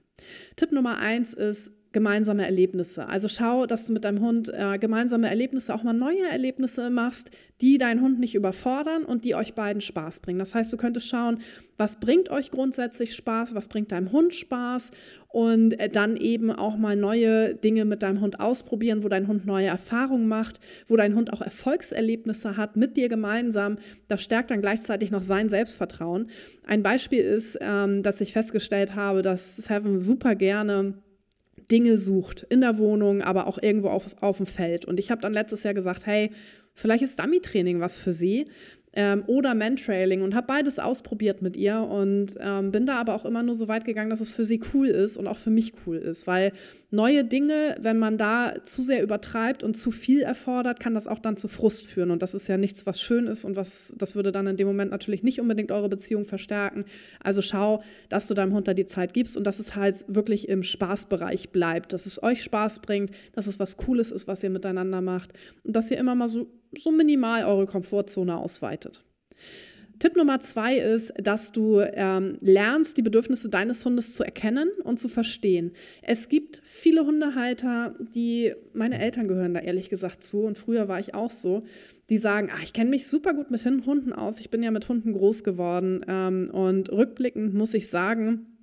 Tipp 0.56 0.72
Nummer 0.72 0.98
eins 0.98 1.34
ist, 1.34 1.72
gemeinsame 1.96 2.44
Erlebnisse. 2.44 3.08
Also 3.08 3.26
schau, 3.26 3.64
dass 3.64 3.86
du 3.86 3.94
mit 3.94 4.04
deinem 4.04 4.20
Hund 4.20 4.52
äh, 4.52 4.76
gemeinsame 4.76 5.30
Erlebnisse, 5.30 5.74
auch 5.74 5.82
mal 5.82 5.94
neue 5.94 6.28
Erlebnisse 6.30 6.90
machst, 6.90 7.30
die 7.62 7.78
deinen 7.78 8.02
Hund 8.02 8.20
nicht 8.20 8.34
überfordern 8.34 9.02
und 9.04 9.24
die 9.24 9.34
euch 9.34 9.54
beiden 9.54 9.80
Spaß 9.80 10.20
bringen. 10.20 10.38
Das 10.38 10.54
heißt, 10.54 10.70
du 10.70 10.76
könntest 10.76 11.08
schauen, 11.08 11.38
was 11.78 11.98
bringt 11.98 12.28
euch 12.28 12.50
grundsätzlich 12.50 13.16
Spaß, 13.16 13.54
was 13.54 13.68
bringt 13.68 13.92
deinem 13.92 14.12
Hund 14.12 14.34
Spaß 14.34 14.90
und 15.28 15.80
äh, 15.80 15.88
dann 15.88 16.18
eben 16.18 16.50
auch 16.50 16.76
mal 16.76 16.96
neue 16.96 17.54
Dinge 17.54 17.86
mit 17.86 18.02
deinem 18.02 18.20
Hund 18.20 18.40
ausprobieren, 18.40 19.02
wo 19.02 19.08
dein 19.08 19.26
Hund 19.26 19.46
neue 19.46 19.68
Erfahrungen 19.68 20.28
macht, 20.28 20.60
wo 20.88 20.96
dein 20.96 21.14
Hund 21.14 21.32
auch 21.32 21.40
Erfolgserlebnisse 21.40 22.58
hat 22.58 22.76
mit 22.76 22.98
dir 22.98 23.08
gemeinsam. 23.08 23.78
Das 24.08 24.22
stärkt 24.22 24.50
dann 24.50 24.60
gleichzeitig 24.60 25.10
noch 25.10 25.22
sein 25.22 25.48
Selbstvertrauen. 25.48 26.28
Ein 26.66 26.82
Beispiel 26.82 27.20
ist, 27.20 27.56
ähm, 27.62 28.02
dass 28.02 28.20
ich 28.20 28.34
festgestellt 28.34 28.94
habe, 28.94 29.22
dass 29.22 29.56
Seven 29.56 29.98
super 29.98 30.34
gerne 30.34 30.92
Dinge 31.70 31.98
sucht, 31.98 32.46
in 32.48 32.60
der 32.60 32.78
Wohnung, 32.78 33.22
aber 33.22 33.46
auch 33.46 33.58
irgendwo 33.60 33.88
auf, 33.88 34.16
auf 34.20 34.36
dem 34.36 34.46
Feld. 34.46 34.84
Und 34.84 34.98
ich 34.98 35.10
habe 35.10 35.20
dann 35.20 35.32
letztes 35.32 35.62
Jahr 35.62 35.74
gesagt, 35.74 36.06
hey, 36.06 36.30
vielleicht 36.74 37.02
ist 37.02 37.18
Dummy-Training 37.18 37.80
was 37.80 37.98
für 37.98 38.12
sie 38.12 38.46
ähm, 38.96 39.24
oder 39.26 39.54
Mantrailing 39.54 40.22
und 40.22 40.34
habe 40.34 40.46
beides 40.46 40.78
ausprobiert 40.78 41.42
mit 41.42 41.56
ihr 41.56 41.80
und 41.80 42.34
ähm, 42.40 42.72
bin 42.72 42.86
da 42.86 42.98
aber 42.98 43.14
auch 43.14 43.26
immer 43.26 43.42
nur 43.42 43.54
so 43.54 43.68
weit 43.68 43.84
gegangen, 43.84 44.08
dass 44.08 44.20
es 44.20 44.32
für 44.32 44.44
sie 44.44 44.60
cool 44.72 44.88
ist 44.88 45.18
und 45.18 45.26
auch 45.26 45.36
für 45.36 45.50
mich 45.50 45.74
cool 45.86 45.98
ist, 45.98 46.26
weil 46.26 46.52
neue 46.90 47.22
Dinge, 47.22 47.76
wenn 47.80 47.98
man 47.98 48.16
da 48.16 48.54
zu 48.62 48.82
sehr 48.82 49.02
übertreibt 49.02 49.62
und 49.62 49.76
zu 49.76 49.90
viel 49.90 50.22
erfordert, 50.22 50.80
kann 50.80 50.94
das 50.94 51.06
auch 51.06 51.18
dann 51.18 51.36
zu 51.36 51.46
Frust 51.46 51.86
führen 51.86 52.10
und 52.10 52.22
das 52.22 52.34
ist 52.34 52.48
ja 52.48 52.56
nichts, 52.56 52.86
was 52.86 53.00
schön 53.00 53.26
ist 53.26 53.44
und 53.44 53.54
was 53.54 53.94
das 53.98 54.16
würde 54.16 54.32
dann 54.32 54.46
in 54.46 54.56
dem 54.56 54.66
Moment 54.66 54.90
natürlich 54.90 55.22
nicht 55.22 55.40
unbedingt 55.40 55.70
eure 55.70 55.90
Beziehung 55.90 56.24
verstärken. 56.24 56.86
Also 57.22 57.42
schau, 57.42 57.82
dass 58.08 58.28
du 58.28 58.34
deinem 58.34 58.54
Hund 58.54 58.66
da 58.66 58.72
die 58.72 58.86
Zeit 58.86 59.12
gibst 59.12 59.36
und 59.36 59.46
dass 59.46 59.58
es 59.58 59.76
halt 59.76 60.06
wirklich 60.08 60.48
im 60.48 60.62
Spaßbereich 60.62 61.50
bleibt, 61.50 61.92
dass 61.92 62.06
es 62.06 62.22
euch 62.22 62.42
Spaß 62.42 62.80
bringt, 62.80 63.10
dass 63.32 63.46
es 63.46 63.60
was 63.60 63.76
Cooles 63.76 64.10
ist, 64.10 64.26
was 64.26 64.42
ihr 64.42 64.50
miteinander 64.50 65.02
macht 65.02 65.34
und 65.64 65.76
dass 65.76 65.90
ihr 65.90 65.98
immer 65.98 66.14
mal 66.14 66.28
so 66.28 66.46
so 66.76 66.90
minimal 66.90 67.44
eure 67.44 67.66
Komfortzone 67.66 68.36
ausweitet. 68.36 69.02
Tipp 69.98 70.14
Nummer 70.14 70.40
zwei 70.40 70.76
ist, 70.76 71.12
dass 71.16 71.52
du 71.52 71.80
ähm, 71.80 72.36
lernst, 72.42 72.98
die 72.98 73.02
Bedürfnisse 73.02 73.48
deines 73.48 73.84
Hundes 73.84 74.14
zu 74.14 74.24
erkennen 74.24 74.68
und 74.84 74.98
zu 74.98 75.08
verstehen. 75.08 75.72
Es 76.02 76.28
gibt 76.28 76.60
viele 76.64 77.06
Hundehalter, 77.06 77.94
die, 78.14 78.52
meine 78.74 78.98
Eltern 78.98 79.26
gehören 79.26 79.54
da 79.54 79.60
ehrlich 79.60 79.88
gesagt 79.88 80.22
zu 80.22 80.40
und 80.42 80.58
früher 80.58 80.88
war 80.88 81.00
ich 81.00 81.14
auch 81.14 81.30
so, 81.30 81.62
die 82.10 82.18
sagen, 82.18 82.50
ach, 82.52 82.62
ich 82.62 82.74
kenne 82.74 82.90
mich 82.90 83.06
super 83.06 83.32
gut 83.32 83.50
mit 83.50 83.64
Hunden 83.64 84.12
aus, 84.12 84.40
ich 84.40 84.50
bin 84.50 84.62
ja 84.62 84.70
mit 84.70 84.86
Hunden 84.88 85.14
groß 85.14 85.44
geworden 85.44 86.04
ähm, 86.08 86.50
und 86.52 86.92
rückblickend 86.92 87.54
muss 87.54 87.72
ich 87.72 87.88
sagen, 87.88 88.55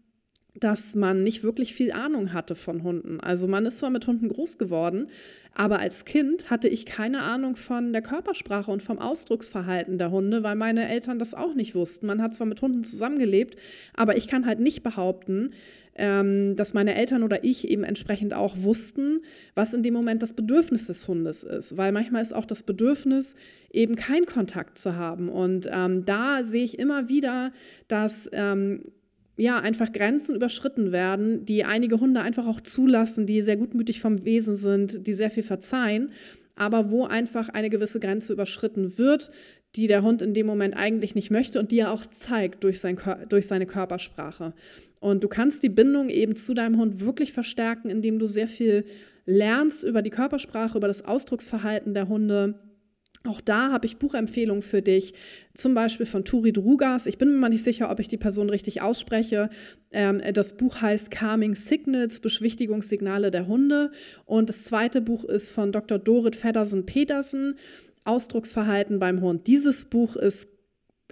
dass 0.60 0.94
man 0.94 1.24
nicht 1.24 1.44
wirklich 1.44 1.74
viel 1.74 1.92
Ahnung 1.92 2.32
hatte 2.32 2.56
von 2.56 2.84
Hunden. 2.84 3.20
Also 3.20 3.48
man 3.48 3.66
ist 3.66 3.80
zwar 3.80 3.90
mit 3.90 4.06
Hunden 4.06 4.30
groß 4.30 4.58
geworden, 4.58 5.08
aber 5.56 5.80
als 5.80 6.06
Kind 6.06 6.50
hatte 6.50 6.68
ich 6.68 6.86
keine 6.86 7.24
Ahnung 7.24 7.56
von 7.56 7.92
der 7.92 8.04
Körpersprache 8.04 8.70
und 8.70 8.84
vom 8.84 9.00
Ausdrucksverhalten 9.00 9.98
der 9.98 10.12
Hunde, 10.12 10.44
weil 10.44 10.56
meine 10.56 10.88
Eltern 10.88 11.18
das 11.18 11.34
auch 11.34 11.56
nicht 11.56 11.74
wussten. 11.74 12.06
Man 12.06 12.22
hat 12.22 12.36
zwar 12.36 12.46
mit 12.46 12.62
Hunden 12.62 12.84
zusammengelebt, 12.84 13.56
aber 13.96 14.16
ich 14.16 14.28
kann 14.28 14.46
halt 14.46 14.60
nicht 14.60 14.84
behaupten, 14.84 15.52
ähm, 15.96 16.56
dass 16.56 16.74
meine 16.74 16.96
Eltern 16.96 17.24
oder 17.24 17.44
ich 17.44 17.68
eben 17.68 17.84
entsprechend 17.84 18.34
auch 18.34 18.56
wussten, 18.58 19.22
was 19.56 19.74
in 19.74 19.84
dem 19.84 19.94
Moment 19.94 20.24
das 20.24 20.34
Bedürfnis 20.34 20.88
des 20.88 21.08
Hundes 21.08 21.44
ist. 21.44 21.78
Weil 21.78 21.92
manchmal 21.92 22.22
ist 22.22 22.34
auch 22.34 22.46
das 22.46 22.64
Bedürfnis, 22.64 23.36
eben 23.72 23.96
keinen 23.96 24.26
Kontakt 24.26 24.78
zu 24.78 24.96
haben. 24.96 25.30
Und 25.30 25.68
ähm, 25.72 26.06
da 26.06 26.44
sehe 26.44 26.64
ich 26.64 26.80
immer 26.80 27.10
wieder, 27.10 27.52
dass 27.88 28.30
ähm, 28.34 28.86
ja, 29.36 29.60
einfach 29.60 29.92
Grenzen 29.92 30.36
überschritten 30.36 30.92
werden, 30.92 31.46
die 31.46 31.64
einige 31.64 32.00
Hunde 32.00 32.22
einfach 32.22 32.46
auch 32.46 32.62
zulassen, 32.62 33.26
die 33.26 33.42
sehr 33.42 33.58
gutmütig 33.58 34.00
vom 34.00 34.26
Wesen 34.26 34.54
sind, 34.54 35.08
die 35.08 35.14
sehr 35.14 35.32
viel 35.32 35.44
verzeihen, 35.44 36.12
aber 36.56 36.92
wo 36.92 37.06
einfach 37.06 37.50
eine 37.50 37.70
gewisse 37.70 38.00
Grenze 38.00 38.34
überschritten 38.34 38.98
wird, 38.98 39.32
die 39.76 39.88
der 39.88 40.04
Hund 40.04 40.22
in 40.22 40.36
dem 40.36 40.46
Moment 40.46 40.78
eigentlich 40.78 41.16
nicht 41.16 41.32
möchte 41.32 41.60
und 41.60 41.72
die 41.72 41.80
er 41.80 41.92
auch 41.92 42.06
zeigt 42.06 42.64
durch, 42.64 42.80
sein, 42.80 43.00
durch 43.28 43.48
seine 43.48 43.66
Körpersprache. 43.66 44.54
Und 45.00 45.24
du 45.24 45.28
kannst 45.28 45.64
die 45.64 45.70
Bindung 45.70 46.10
eben 46.10 46.36
zu 46.36 46.54
deinem 46.54 46.78
Hund 46.78 47.00
wirklich 47.00 47.34
verstärken, 47.34 47.90
indem 47.90 48.20
du 48.20 48.28
sehr 48.28 48.48
viel 48.48 48.86
lernst 49.26 49.84
über 49.84 50.02
die 50.02 50.12
Körpersprache, 50.12 50.78
über 50.78 50.88
das 50.88 51.04
Ausdrucksverhalten 51.04 51.94
der 51.96 52.08
Hunde 52.08 52.60
auch 53.26 53.42
da 53.42 53.72
habe 53.72 53.86
ich 53.86 53.98
Buchempfehlungen 53.98 54.62
für 54.62 54.82
dich, 54.82 55.14
zum 55.54 55.74
Beispiel 55.74 56.06
von 56.06 56.26
Turi 56.26 56.52
Drugas. 56.52 57.06
Ich 57.06 57.18
bin 57.18 57.32
mir 57.32 57.38
mal 57.38 57.50
nicht 57.50 57.64
sicher, 57.64 57.90
ob 57.90 58.00
ich 58.00 58.10
die 58.10 58.18
Person 58.18 58.50
richtig 58.50 58.82
ausspreche. 58.82 59.50
Ähm, 59.92 60.22
das 60.34 60.58
Buch 60.58 60.82
heißt 60.82 61.10
Calming 61.10 61.56
Signals, 61.56 62.20
Beschwichtigungssignale 62.20 63.32
der 63.32 63.48
Hunde. 63.48 63.92
Und 64.26 64.50
das 64.50 64.64
zweite 64.64 65.00
Buch 65.00 65.24
ist 65.24 65.52
von 65.52 65.72
Dr. 65.72 66.00
Dorit 66.00 66.36
Feddersen-Petersen, 66.36 67.56
Ausdrucksverhalten 68.04 69.00
beim 69.00 69.22
Hund. 69.22 69.48
Dieses 69.48 69.86
Buch 69.86 70.18
ist 70.18 70.50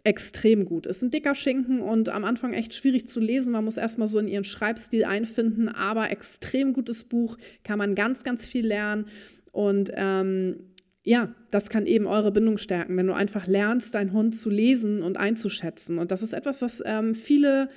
extrem 0.04 0.66
gut. 0.66 0.88
Es 0.88 0.98
ist 0.98 1.04
ein 1.04 1.12
dicker 1.12 1.36
Schinken 1.36 1.80
und 1.80 2.10
am 2.10 2.26
Anfang 2.26 2.54
echt 2.54 2.74
schwierig 2.74 3.08
zu 3.08 3.20
lesen. 3.20 3.54
Man 3.54 3.64
muss 3.64 3.78
erstmal 3.78 4.08
so 4.08 4.20
in 4.20 4.28
ihren 4.28 4.44
Schreibstil 4.44 5.06
einfinden, 5.06 5.70
aber 5.70 6.12
extrem 6.12 6.74
gutes 6.74 7.04
Buch, 7.04 7.38
kann 7.64 7.78
man 7.78 7.96
ganz, 7.96 8.24
ganz 8.24 8.46
viel 8.46 8.66
lernen. 8.66 9.06
Und 9.52 9.92
ähm, 9.96 10.71
ja, 11.04 11.34
das 11.50 11.70
kann 11.70 11.88
eben 11.88 12.06
eure 12.06 12.32
Bindung 12.32 12.58
stärken, 12.58 12.96
wenn 12.96 13.08
du 13.08 13.14
einfach 13.14 13.48
lernst, 13.48 13.96
deinen 13.96 14.14
Hund 14.14 14.36
zu 14.36 14.50
lesen 14.50 15.02
und 15.02 15.18
einzuschätzen. 15.18 15.98
Und 15.98 16.12
das 16.12 16.22
ist 16.22 16.34
etwas, 16.34 16.62
was 16.62 16.82
ähm, 16.86 17.16
viele 17.16 17.70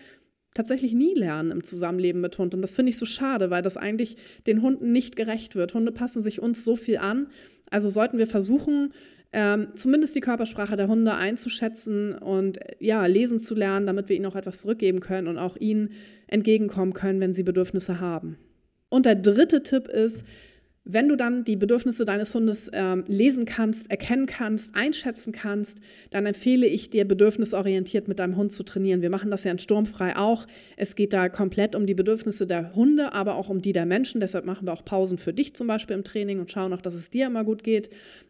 tatsächlich 0.53 0.93
nie 0.93 1.15
lernen 1.15 1.51
im 1.51 1.65
Zusammenleben 1.65 2.21
mit 2.21 2.39
Hund. 2.39 2.55
Und 2.55 2.63
das 2.63 2.75
finde 2.75 2.91
ich 2.91 2.99
so 2.99 3.07
schade, 3.07 3.51
weil 3.51 3.63
das 3.63 3.77
eigentlich 3.77 4.17
den 4.47 4.63
Hunden 4.63 4.93
nicht 4.93 5.17
gerecht 5.17 5.57
wird. 5.57 5.75
Hunde 5.75 5.91
passen 5.91 6.23
sich 6.23 6.41
uns 6.41 6.65
so 6.65 6.77
viel 6.77 6.99
an. 6.99 7.29
Also 7.71 7.89
sollten 7.89 8.19
wir 8.19 8.27
versuchen, 8.27 8.93
ähm, 9.33 9.69
zumindest 9.75 10.15
die 10.15 10.21
Körpersprache 10.21 10.77
der 10.77 10.87
Hunde 10.87 11.15
einzuschätzen 11.15 12.15
und 12.17 12.61
ja, 12.79 13.05
lesen 13.07 13.41
zu 13.41 13.57
lernen, 13.57 13.87
damit 13.87 14.09
wir 14.09 14.15
ihnen 14.15 14.27
auch 14.27 14.37
etwas 14.37 14.61
zurückgeben 14.61 15.01
können 15.01 15.27
und 15.27 15.39
auch 15.39 15.57
ihnen 15.57 15.91
entgegenkommen 16.29 16.93
können, 16.93 17.21
wenn 17.21 17.33
sie 17.33 17.43
Bedürfnisse 17.43 17.99
haben. 17.99 18.39
Und 18.91 19.07
der 19.07 19.17
dritte 19.17 19.65
Tipp 19.65 19.89
ist, 19.89 20.25
wenn 20.85 21.09
du 21.09 21.17
dann 21.17 21.45
die 21.45 21.57
Bedürfnisse 21.57 22.05
deines 22.05 22.35
Hundes 22.35 22.71
ähm, 22.73 23.05
lesen 23.07 23.47
kannst, 23.47 23.91
erkennen 23.91 24.27
kannst, 24.27 24.75
einschätzen 24.75 25.33
kannst, 25.33 25.79
dann 26.11 26.27
empfehle 26.27 26.67
ich 26.67 26.91
dir, 26.91 27.07
bedürfnisorientiert 27.07 28.07
mit 28.07 28.19
deinem 28.19 28.37
Hund 28.37 28.53
zu 28.53 28.65
trainieren. 28.65 29.01
Wir 29.01 29.09
machen 29.09 29.31
das 29.31 29.45
ja 29.45 29.51
in 29.51 29.59
Sturmfrei 29.59 30.17
auch. 30.17 30.47
Es 30.77 30.95
geht 30.95 31.15
da 31.15 31.31
komplett 31.31 31.75
um 31.75 31.87
die 31.87 31.95
Bedürfnisse 31.95 32.47
der 32.47 32.75
Hunde, 32.75 33.15
aber 33.15 33.37
auch 33.37 33.49
um 33.49 33.63
die 33.63 33.73
der 33.73 33.87
Menschen. 33.87 34.21
Deshalb 34.21 34.45
machen 34.45 34.67
wir 34.67 34.75
auch 34.75 34.85
Pausen 34.85 35.17
für 35.17 35.33
dich 35.33 35.55
zum 35.55 35.67
Beispiel 35.67 35.97
im 35.97 36.05
Training 36.05 36.39
und 36.39 36.51
schauen 36.51 36.73
auch, 36.75 36.83
dass 36.83 36.95
es 36.95 37.09
dir 37.09 37.27
immer 37.27 37.45
gut 37.45 37.65
geht. 37.65 37.89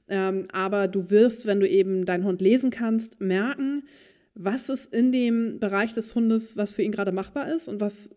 Ähm, 0.08 0.44
aber 0.52 0.86
du 0.86 1.10
wirst, 1.10 1.46
wenn 1.46 1.58
du 1.58 1.68
eben 1.68 2.04
deinen 2.04 2.24
Hund 2.24 2.40
lesen 2.40 2.70
kannst, 2.70 3.20
merken, 3.20 3.82
was 4.34 4.68
ist 4.68 4.92
in 4.92 5.10
dem 5.10 5.58
Bereich 5.58 5.92
des 5.92 6.14
Hundes, 6.14 6.56
was 6.56 6.72
für 6.72 6.82
ihn 6.82 6.92
gerade 6.92 7.12
machbar 7.12 7.52
ist 7.52 7.68
und 7.68 7.80
was 7.80 8.10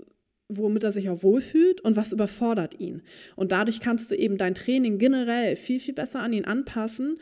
womit 0.49 0.83
er 0.83 0.91
sich 0.91 1.09
auch 1.09 1.23
wohlfühlt 1.23 1.81
und 1.81 1.95
was 1.95 2.13
überfordert 2.13 2.79
ihn. 2.79 3.01
Und 3.35 3.51
dadurch 3.51 3.79
kannst 3.79 4.09
du 4.11 4.15
eben 4.15 4.37
dein 4.37 4.55
Training 4.55 4.97
generell 4.97 5.55
viel, 5.55 5.79
viel 5.79 5.93
besser 5.93 6.21
an 6.21 6.33
ihn 6.33 6.45
anpassen. 6.45 7.17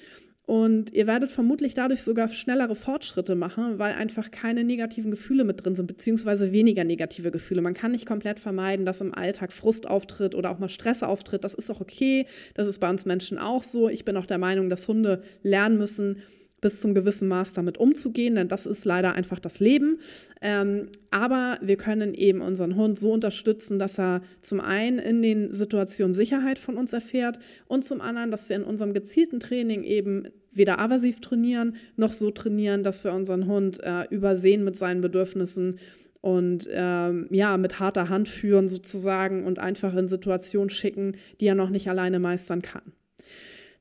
Und 0.46 0.94
ihr 0.94 1.08
werdet 1.08 1.32
vermutlich 1.32 1.74
dadurch 1.74 2.03
sogar 2.03 2.29
schnellere 2.29 2.75
Fortschritte 2.75 3.34
machen, 3.34 3.79
weil 3.79 3.96
einfach 3.96 4.29
keine 4.29 4.63
negativen 4.63 5.10
Gefühle 5.10 5.44
mit 5.44 5.65
drin 5.65 5.74
sind, 5.74 5.88
beziehungsweise 5.88 6.51
weniger 6.51 6.84
negative 6.84 7.32
Gefühle. 7.32 7.63
Man 7.63 7.74
kann 7.74 7.91
nicht 7.91 8.05
komplett 8.05 8.39
vermeiden, 8.39 8.86
dass 8.86 9.01
im 9.01 9.15
Alltag 9.15 9.51
Frust 9.51 9.88
auftritt 9.88 10.36
oder 10.36 10.51
auch 10.51 10.60
mal 10.60 10.70
Stress 10.70 11.01
auftritt. 11.01 11.44
Das 11.44 11.55
ist 11.55 11.72
auch 11.72 11.82
okay. 11.82 12.27
Das 12.53 12.67
ist 12.67 12.77
bei 12.77 12.89
uns 12.91 13.08
Menschen 13.08 13.39
auch 13.39 13.63
so. 13.63 13.89
Ich 13.89 14.05
bin 14.05 14.17
auch 14.17 14.27
der 14.27 14.38
Meinung, 14.38 14.70
dass 14.70 14.88
Hunde 14.88 15.24
lernen 15.41 15.79
müssen, 15.79 16.17
bis 16.66 16.82
zum 16.82 16.96
gewissen 16.96 17.28
Maß 17.28 17.54
damit 17.54 17.78
umzugehen, 17.78 18.34
denn 18.34 18.48
das 18.48 18.66
ist 18.66 18.86
leider 18.86 19.14
einfach 19.14 19.40
das 19.40 19.60
Leben. 19.60 20.00
Ähm, 20.42 20.88
aber 21.12 21.60
wir 21.62 21.76
können 21.76 22.16
eben 22.16 22.42
unseren 22.42 22.76
Hund 22.76 22.98
so 22.98 23.12
unterstützen, 23.12 23.78
dass 23.78 24.00
er 24.00 24.24
zum 24.42 24.60
einen 24.60 24.98
in 24.98 25.22
den 25.22 25.54
Situationen 25.54 26.16
Sicherheit 26.16 26.58
von 26.58 26.76
uns 26.76 26.92
erfährt 26.92 27.38
und 27.68 27.86
zum 27.86 28.02
anderen, 28.02 28.32
dass 28.32 28.50
wir 28.50 28.56
in 28.56 28.64
unserem 28.64 28.96
gezielten 28.96 29.40
Training 29.40 29.84
eben 29.84 30.30
weder 30.52 30.80
aversiv 30.80 31.22
trainieren 31.22 31.76
noch 31.98 32.14
so 32.14 32.32
trainieren, 32.32 32.82
dass 32.82 33.04
wir 33.04 33.14
unseren 33.14 33.46
Hund 33.46 33.80
äh, 33.84 34.06
übersehen 34.10 34.64
mit 34.64 34.76
seinen 34.76 35.02
Bedürfnissen 35.02 35.78
und 36.22 36.68
ähm, 36.72 37.28
ja, 37.30 37.58
mit 37.58 37.80
harter 37.80 38.10
Hand 38.10 38.28
führen 38.28 38.70
sozusagen 38.70 39.46
und 39.46 39.60
einfach 39.60 39.94
in 39.94 40.08
Situationen 40.08 40.72
schicken, 40.72 41.16
die 41.40 41.46
er 41.46 41.54
noch 41.54 41.70
nicht 41.70 41.92
alleine 41.92 42.18
meistern 42.18 42.64
kann. 42.64 42.92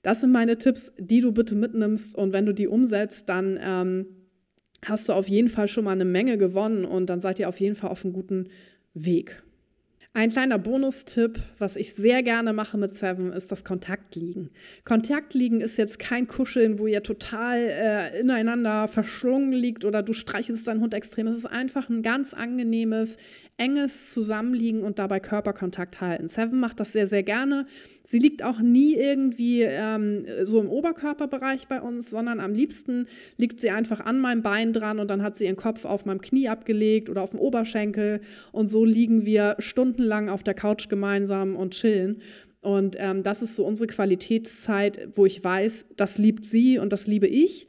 Das 0.04 0.20
sind 0.20 0.32
meine 0.32 0.58
Tipps, 0.58 0.92
die 0.98 1.22
du 1.22 1.32
bitte 1.32 1.54
mitnimmst 1.54 2.14
und 2.14 2.34
wenn 2.34 2.44
du 2.44 2.52
die 2.52 2.68
umsetzt, 2.68 3.30
dann 3.30 3.58
ähm, 3.60 4.06
hast 4.84 5.08
du 5.08 5.14
auf 5.14 5.28
jeden 5.28 5.48
Fall 5.48 5.66
schon 5.66 5.84
mal 5.84 5.92
eine 5.92 6.04
Menge 6.04 6.36
gewonnen 6.36 6.84
und 6.84 7.06
dann 7.06 7.20
seid 7.20 7.38
ihr 7.38 7.48
auf 7.48 7.58
jeden 7.58 7.74
Fall 7.74 7.90
auf 7.90 8.04
einem 8.04 8.12
guten 8.12 8.48
Weg. 8.92 9.42
Ein 10.16 10.30
kleiner 10.30 10.60
Bonustipp, 10.60 11.40
was 11.58 11.74
ich 11.74 11.94
sehr 11.94 12.22
gerne 12.22 12.52
mache 12.52 12.78
mit 12.78 12.94
Seven, 12.94 13.32
ist 13.32 13.50
das 13.50 13.64
Kontaktliegen. 13.64 14.50
Kontaktliegen 14.84 15.60
ist 15.60 15.76
jetzt 15.76 15.98
kein 15.98 16.28
Kuscheln, 16.28 16.78
wo 16.78 16.86
ihr 16.86 17.02
total 17.02 17.58
äh, 17.58 18.20
ineinander 18.20 18.86
verschlungen 18.86 19.50
liegt 19.50 19.84
oder 19.84 20.04
du 20.04 20.12
streichelst 20.12 20.68
deinen 20.68 20.82
Hund 20.82 20.94
extrem. 20.94 21.26
Es 21.26 21.34
ist 21.34 21.46
einfach 21.46 21.88
ein 21.88 22.02
ganz 22.02 22.32
angenehmes, 22.32 23.16
enges 23.56 24.10
Zusammenliegen 24.10 24.84
und 24.84 25.00
dabei 25.00 25.18
Körperkontakt 25.18 26.00
halten. 26.00 26.28
Seven 26.28 26.60
macht 26.60 26.78
das 26.78 26.92
sehr, 26.92 27.08
sehr 27.08 27.24
gerne. 27.24 27.64
Sie 28.06 28.18
liegt 28.18 28.42
auch 28.42 28.60
nie 28.60 28.94
irgendwie 28.94 29.62
ähm, 29.62 30.26
so 30.42 30.60
im 30.60 30.68
Oberkörperbereich 30.68 31.68
bei 31.68 31.80
uns, 31.80 32.10
sondern 32.10 32.38
am 32.38 32.52
liebsten 32.52 33.06
liegt 33.38 33.60
sie 33.60 33.70
einfach 33.70 34.00
an 34.00 34.20
meinem 34.20 34.42
Bein 34.42 34.74
dran 34.74 34.98
und 34.98 35.08
dann 35.08 35.22
hat 35.22 35.36
sie 35.36 35.46
ihren 35.46 35.56
Kopf 35.56 35.86
auf 35.86 36.04
meinem 36.04 36.20
Knie 36.20 36.48
abgelegt 36.48 37.08
oder 37.08 37.22
auf 37.22 37.30
dem 37.30 37.40
Oberschenkel 37.40 38.20
und 38.52 38.68
so 38.68 38.84
liegen 38.84 39.24
wir 39.24 39.56
stundenlang 39.58 40.28
auf 40.28 40.42
der 40.42 40.54
Couch 40.54 40.90
gemeinsam 40.90 41.56
und 41.56 41.72
chillen. 41.72 42.20
Und 42.60 42.96
ähm, 42.98 43.22
das 43.22 43.42
ist 43.42 43.56
so 43.56 43.66
unsere 43.66 43.88
Qualitätszeit, 43.88 45.08
wo 45.14 45.24
ich 45.26 45.42
weiß, 45.42 45.86
das 45.96 46.18
liebt 46.18 46.46
sie 46.46 46.78
und 46.78 46.92
das 46.92 47.06
liebe 47.06 47.26
ich. 47.26 47.66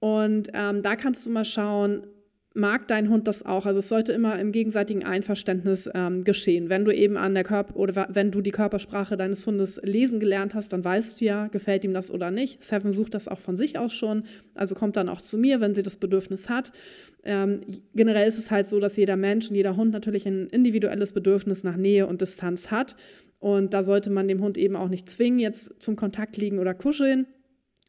Und 0.00 0.48
ähm, 0.54 0.82
da 0.82 0.96
kannst 0.96 1.26
du 1.26 1.30
mal 1.30 1.44
schauen, 1.44 2.06
mag 2.54 2.88
dein 2.88 3.08
Hund 3.08 3.28
das 3.28 3.44
auch. 3.44 3.66
Also 3.66 3.78
es 3.80 3.88
sollte 3.88 4.12
immer 4.12 4.38
im 4.38 4.52
gegenseitigen 4.52 5.04
Einverständnis 5.04 5.88
ähm, 5.94 6.24
geschehen. 6.24 6.68
Wenn 6.68 6.84
du 6.84 6.94
eben 6.94 7.16
an 7.16 7.34
der 7.34 7.44
Körper 7.44 7.76
oder 7.76 8.08
wenn 8.10 8.30
du 8.30 8.40
die 8.40 8.50
Körpersprache 8.50 9.16
deines 9.16 9.46
Hundes 9.46 9.80
lesen 9.84 10.18
gelernt 10.18 10.54
hast, 10.54 10.72
dann 10.72 10.84
weißt 10.84 11.20
du 11.20 11.24
ja, 11.24 11.48
gefällt 11.48 11.84
ihm 11.84 11.94
das 11.94 12.10
oder 12.10 12.30
nicht. 12.30 12.64
Seven 12.64 12.92
sucht 12.92 13.14
das 13.14 13.28
auch 13.28 13.38
von 13.38 13.56
sich 13.56 13.78
aus 13.78 13.92
schon, 13.92 14.24
also 14.54 14.74
kommt 14.74 14.96
dann 14.96 15.08
auch 15.08 15.20
zu 15.20 15.38
mir, 15.38 15.60
wenn 15.60 15.74
sie 15.74 15.82
das 15.82 15.96
Bedürfnis 15.96 16.48
hat. 16.48 16.72
Ähm, 17.24 17.60
generell 17.94 18.26
ist 18.26 18.38
es 18.38 18.50
halt 18.50 18.68
so, 18.68 18.80
dass 18.80 18.96
jeder 18.96 19.16
Mensch 19.16 19.48
und 19.48 19.56
jeder 19.56 19.76
Hund 19.76 19.92
natürlich 19.92 20.26
ein 20.26 20.48
individuelles 20.48 21.12
Bedürfnis 21.12 21.64
nach 21.64 21.76
Nähe 21.76 22.06
und 22.06 22.20
Distanz 22.20 22.70
hat. 22.70 22.96
Und 23.40 23.72
da 23.72 23.82
sollte 23.82 24.10
man 24.10 24.26
dem 24.26 24.42
Hund 24.42 24.58
eben 24.58 24.74
auch 24.74 24.88
nicht 24.88 25.08
zwingen, 25.08 25.38
jetzt 25.38 25.80
zum 25.80 25.94
Kontakt 25.96 26.36
liegen 26.36 26.58
oder 26.58 26.74
kuscheln 26.74 27.26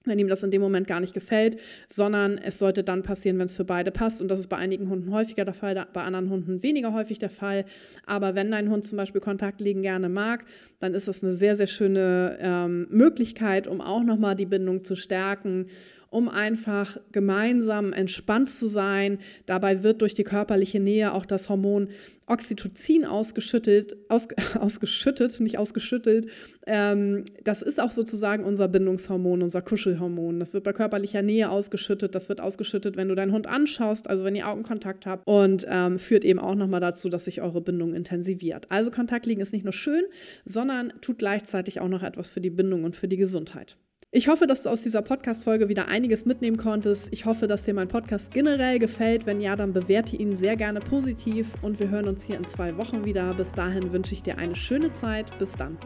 wenn 0.05 0.19
ihm 0.19 0.27
das 0.27 0.43
in 0.43 0.51
dem 0.51 0.61
Moment 0.61 0.87
gar 0.87 0.99
nicht 0.99 1.13
gefällt, 1.13 1.59
sondern 1.87 2.37
es 2.37 2.59
sollte 2.59 2.83
dann 2.83 3.03
passieren, 3.03 3.37
wenn 3.37 3.45
es 3.45 3.55
für 3.55 3.65
beide 3.65 3.91
passt. 3.91 4.21
Und 4.21 4.29
das 4.29 4.39
ist 4.39 4.47
bei 4.47 4.57
einigen 4.57 4.89
Hunden 4.89 5.11
häufiger 5.11 5.45
der 5.45 5.53
Fall, 5.53 5.85
bei 5.93 6.03
anderen 6.03 6.29
Hunden 6.29 6.63
weniger 6.63 6.93
häufig 6.93 7.19
der 7.19 7.29
Fall. 7.29 7.63
Aber 8.05 8.35
wenn 8.35 8.51
dein 8.51 8.69
Hund 8.69 8.85
zum 8.85 8.97
Beispiel 8.97 9.21
Kontakt 9.21 9.61
liegen 9.61 9.81
gerne 9.81 10.09
mag, 10.09 10.45
dann 10.79 10.93
ist 10.93 11.07
das 11.07 11.23
eine 11.23 11.33
sehr, 11.33 11.55
sehr 11.55 11.67
schöne 11.67 12.37
ähm, 12.41 12.87
Möglichkeit, 12.89 13.67
um 13.67 13.81
auch 13.81 14.03
nochmal 14.03 14.35
die 14.35 14.45
Bindung 14.45 14.83
zu 14.83 14.95
stärken 14.95 15.67
um 16.09 16.29
einfach 16.29 16.97
gemeinsam 17.11 17.93
entspannt 17.93 18.49
zu 18.49 18.67
sein. 18.67 19.19
Dabei 19.45 19.83
wird 19.83 20.01
durch 20.01 20.13
die 20.13 20.23
körperliche 20.23 20.79
Nähe 20.79 21.13
auch 21.13 21.25
das 21.25 21.49
Hormon 21.49 21.89
Oxytocin 22.29 23.05
ausgeschüttet, 23.05 23.95
aus, 24.07 24.27
ausgeschüttet, 24.59 25.39
nicht 25.39 25.57
ausgeschüttelt. 25.57 26.27
Ähm, 26.67 27.25
das 27.43 27.61
ist 27.61 27.81
auch 27.81 27.91
sozusagen 27.91 28.43
unser 28.43 28.67
Bindungshormon, 28.67 29.41
unser 29.41 29.61
Kuschelhormon. 29.61 30.39
Das 30.39 30.53
wird 30.53 30.63
bei 30.63 30.73
körperlicher 30.73 31.21
Nähe 31.21 31.49
ausgeschüttet. 31.49 32.13
Das 32.15 32.29
wird 32.29 32.39
ausgeschüttet, 32.39 32.97
wenn 32.97 33.09
du 33.09 33.15
deinen 33.15 33.31
Hund 33.31 33.47
anschaust, 33.47 34.09
also 34.09 34.23
wenn 34.23 34.35
ihr 34.35 34.47
Augenkontakt 34.47 35.05
habt 35.05 35.27
und 35.27 35.65
ähm, 35.69 35.97
führt 35.99 36.23
eben 36.23 36.39
auch 36.39 36.55
nochmal 36.55 36.81
dazu, 36.81 37.09
dass 37.09 37.25
sich 37.25 37.41
eure 37.41 37.61
Bindung 37.61 37.93
intensiviert. 37.93 38.67
Also 38.69 38.91
Kontakt 38.91 39.25
liegen 39.25 39.41
ist 39.41 39.53
nicht 39.53 39.65
nur 39.65 39.73
schön, 39.73 40.03
sondern 40.45 40.93
tut 41.01 41.17
gleichzeitig 41.19 41.81
auch 41.81 41.89
noch 41.89 42.03
etwas 42.03 42.29
für 42.29 42.41
die 42.41 42.51
Bindung 42.51 42.83
und 42.83 42.95
für 42.95 43.07
die 43.07 43.17
Gesundheit. 43.17 43.77
Ich 44.11 44.27
hoffe, 44.27 44.47
dass 44.47 44.63
du 44.63 44.69
aus 44.69 44.81
dieser 44.81 45.03
Podcast-Folge 45.03 45.69
wieder 45.69 45.87
einiges 45.87 46.25
mitnehmen 46.25 46.57
konntest. 46.57 47.09
Ich 47.11 47.25
hoffe, 47.25 47.45
dass 47.45 47.65
dir 47.65 47.75
mein 47.75 47.87
Podcast 47.87 48.33
generell 48.33 48.79
gefällt. 48.79 49.27
Wenn 49.27 49.39
ja, 49.39 49.55
dann 49.55 49.71
bewerte 49.71 50.15
ihn 50.15 50.35
sehr 50.35 50.55
gerne 50.55 50.79
positiv 50.79 51.53
und 51.61 51.79
wir 51.79 51.89
hören 51.89 52.07
uns 52.07 52.23
hier 52.23 52.37
in 52.37 52.47
zwei 52.47 52.75
Wochen 52.77 53.05
wieder. 53.05 53.35
Bis 53.35 53.51
dahin 53.51 53.93
wünsche 53.93 54.15
ich 54.15 54.23
dir 54.23 54.39
eine 54.39 54.55
schöne 54.55 54.93
Zeit. 54.93 55.37
Bis 55.37 55.51
dann. 55.51 55.77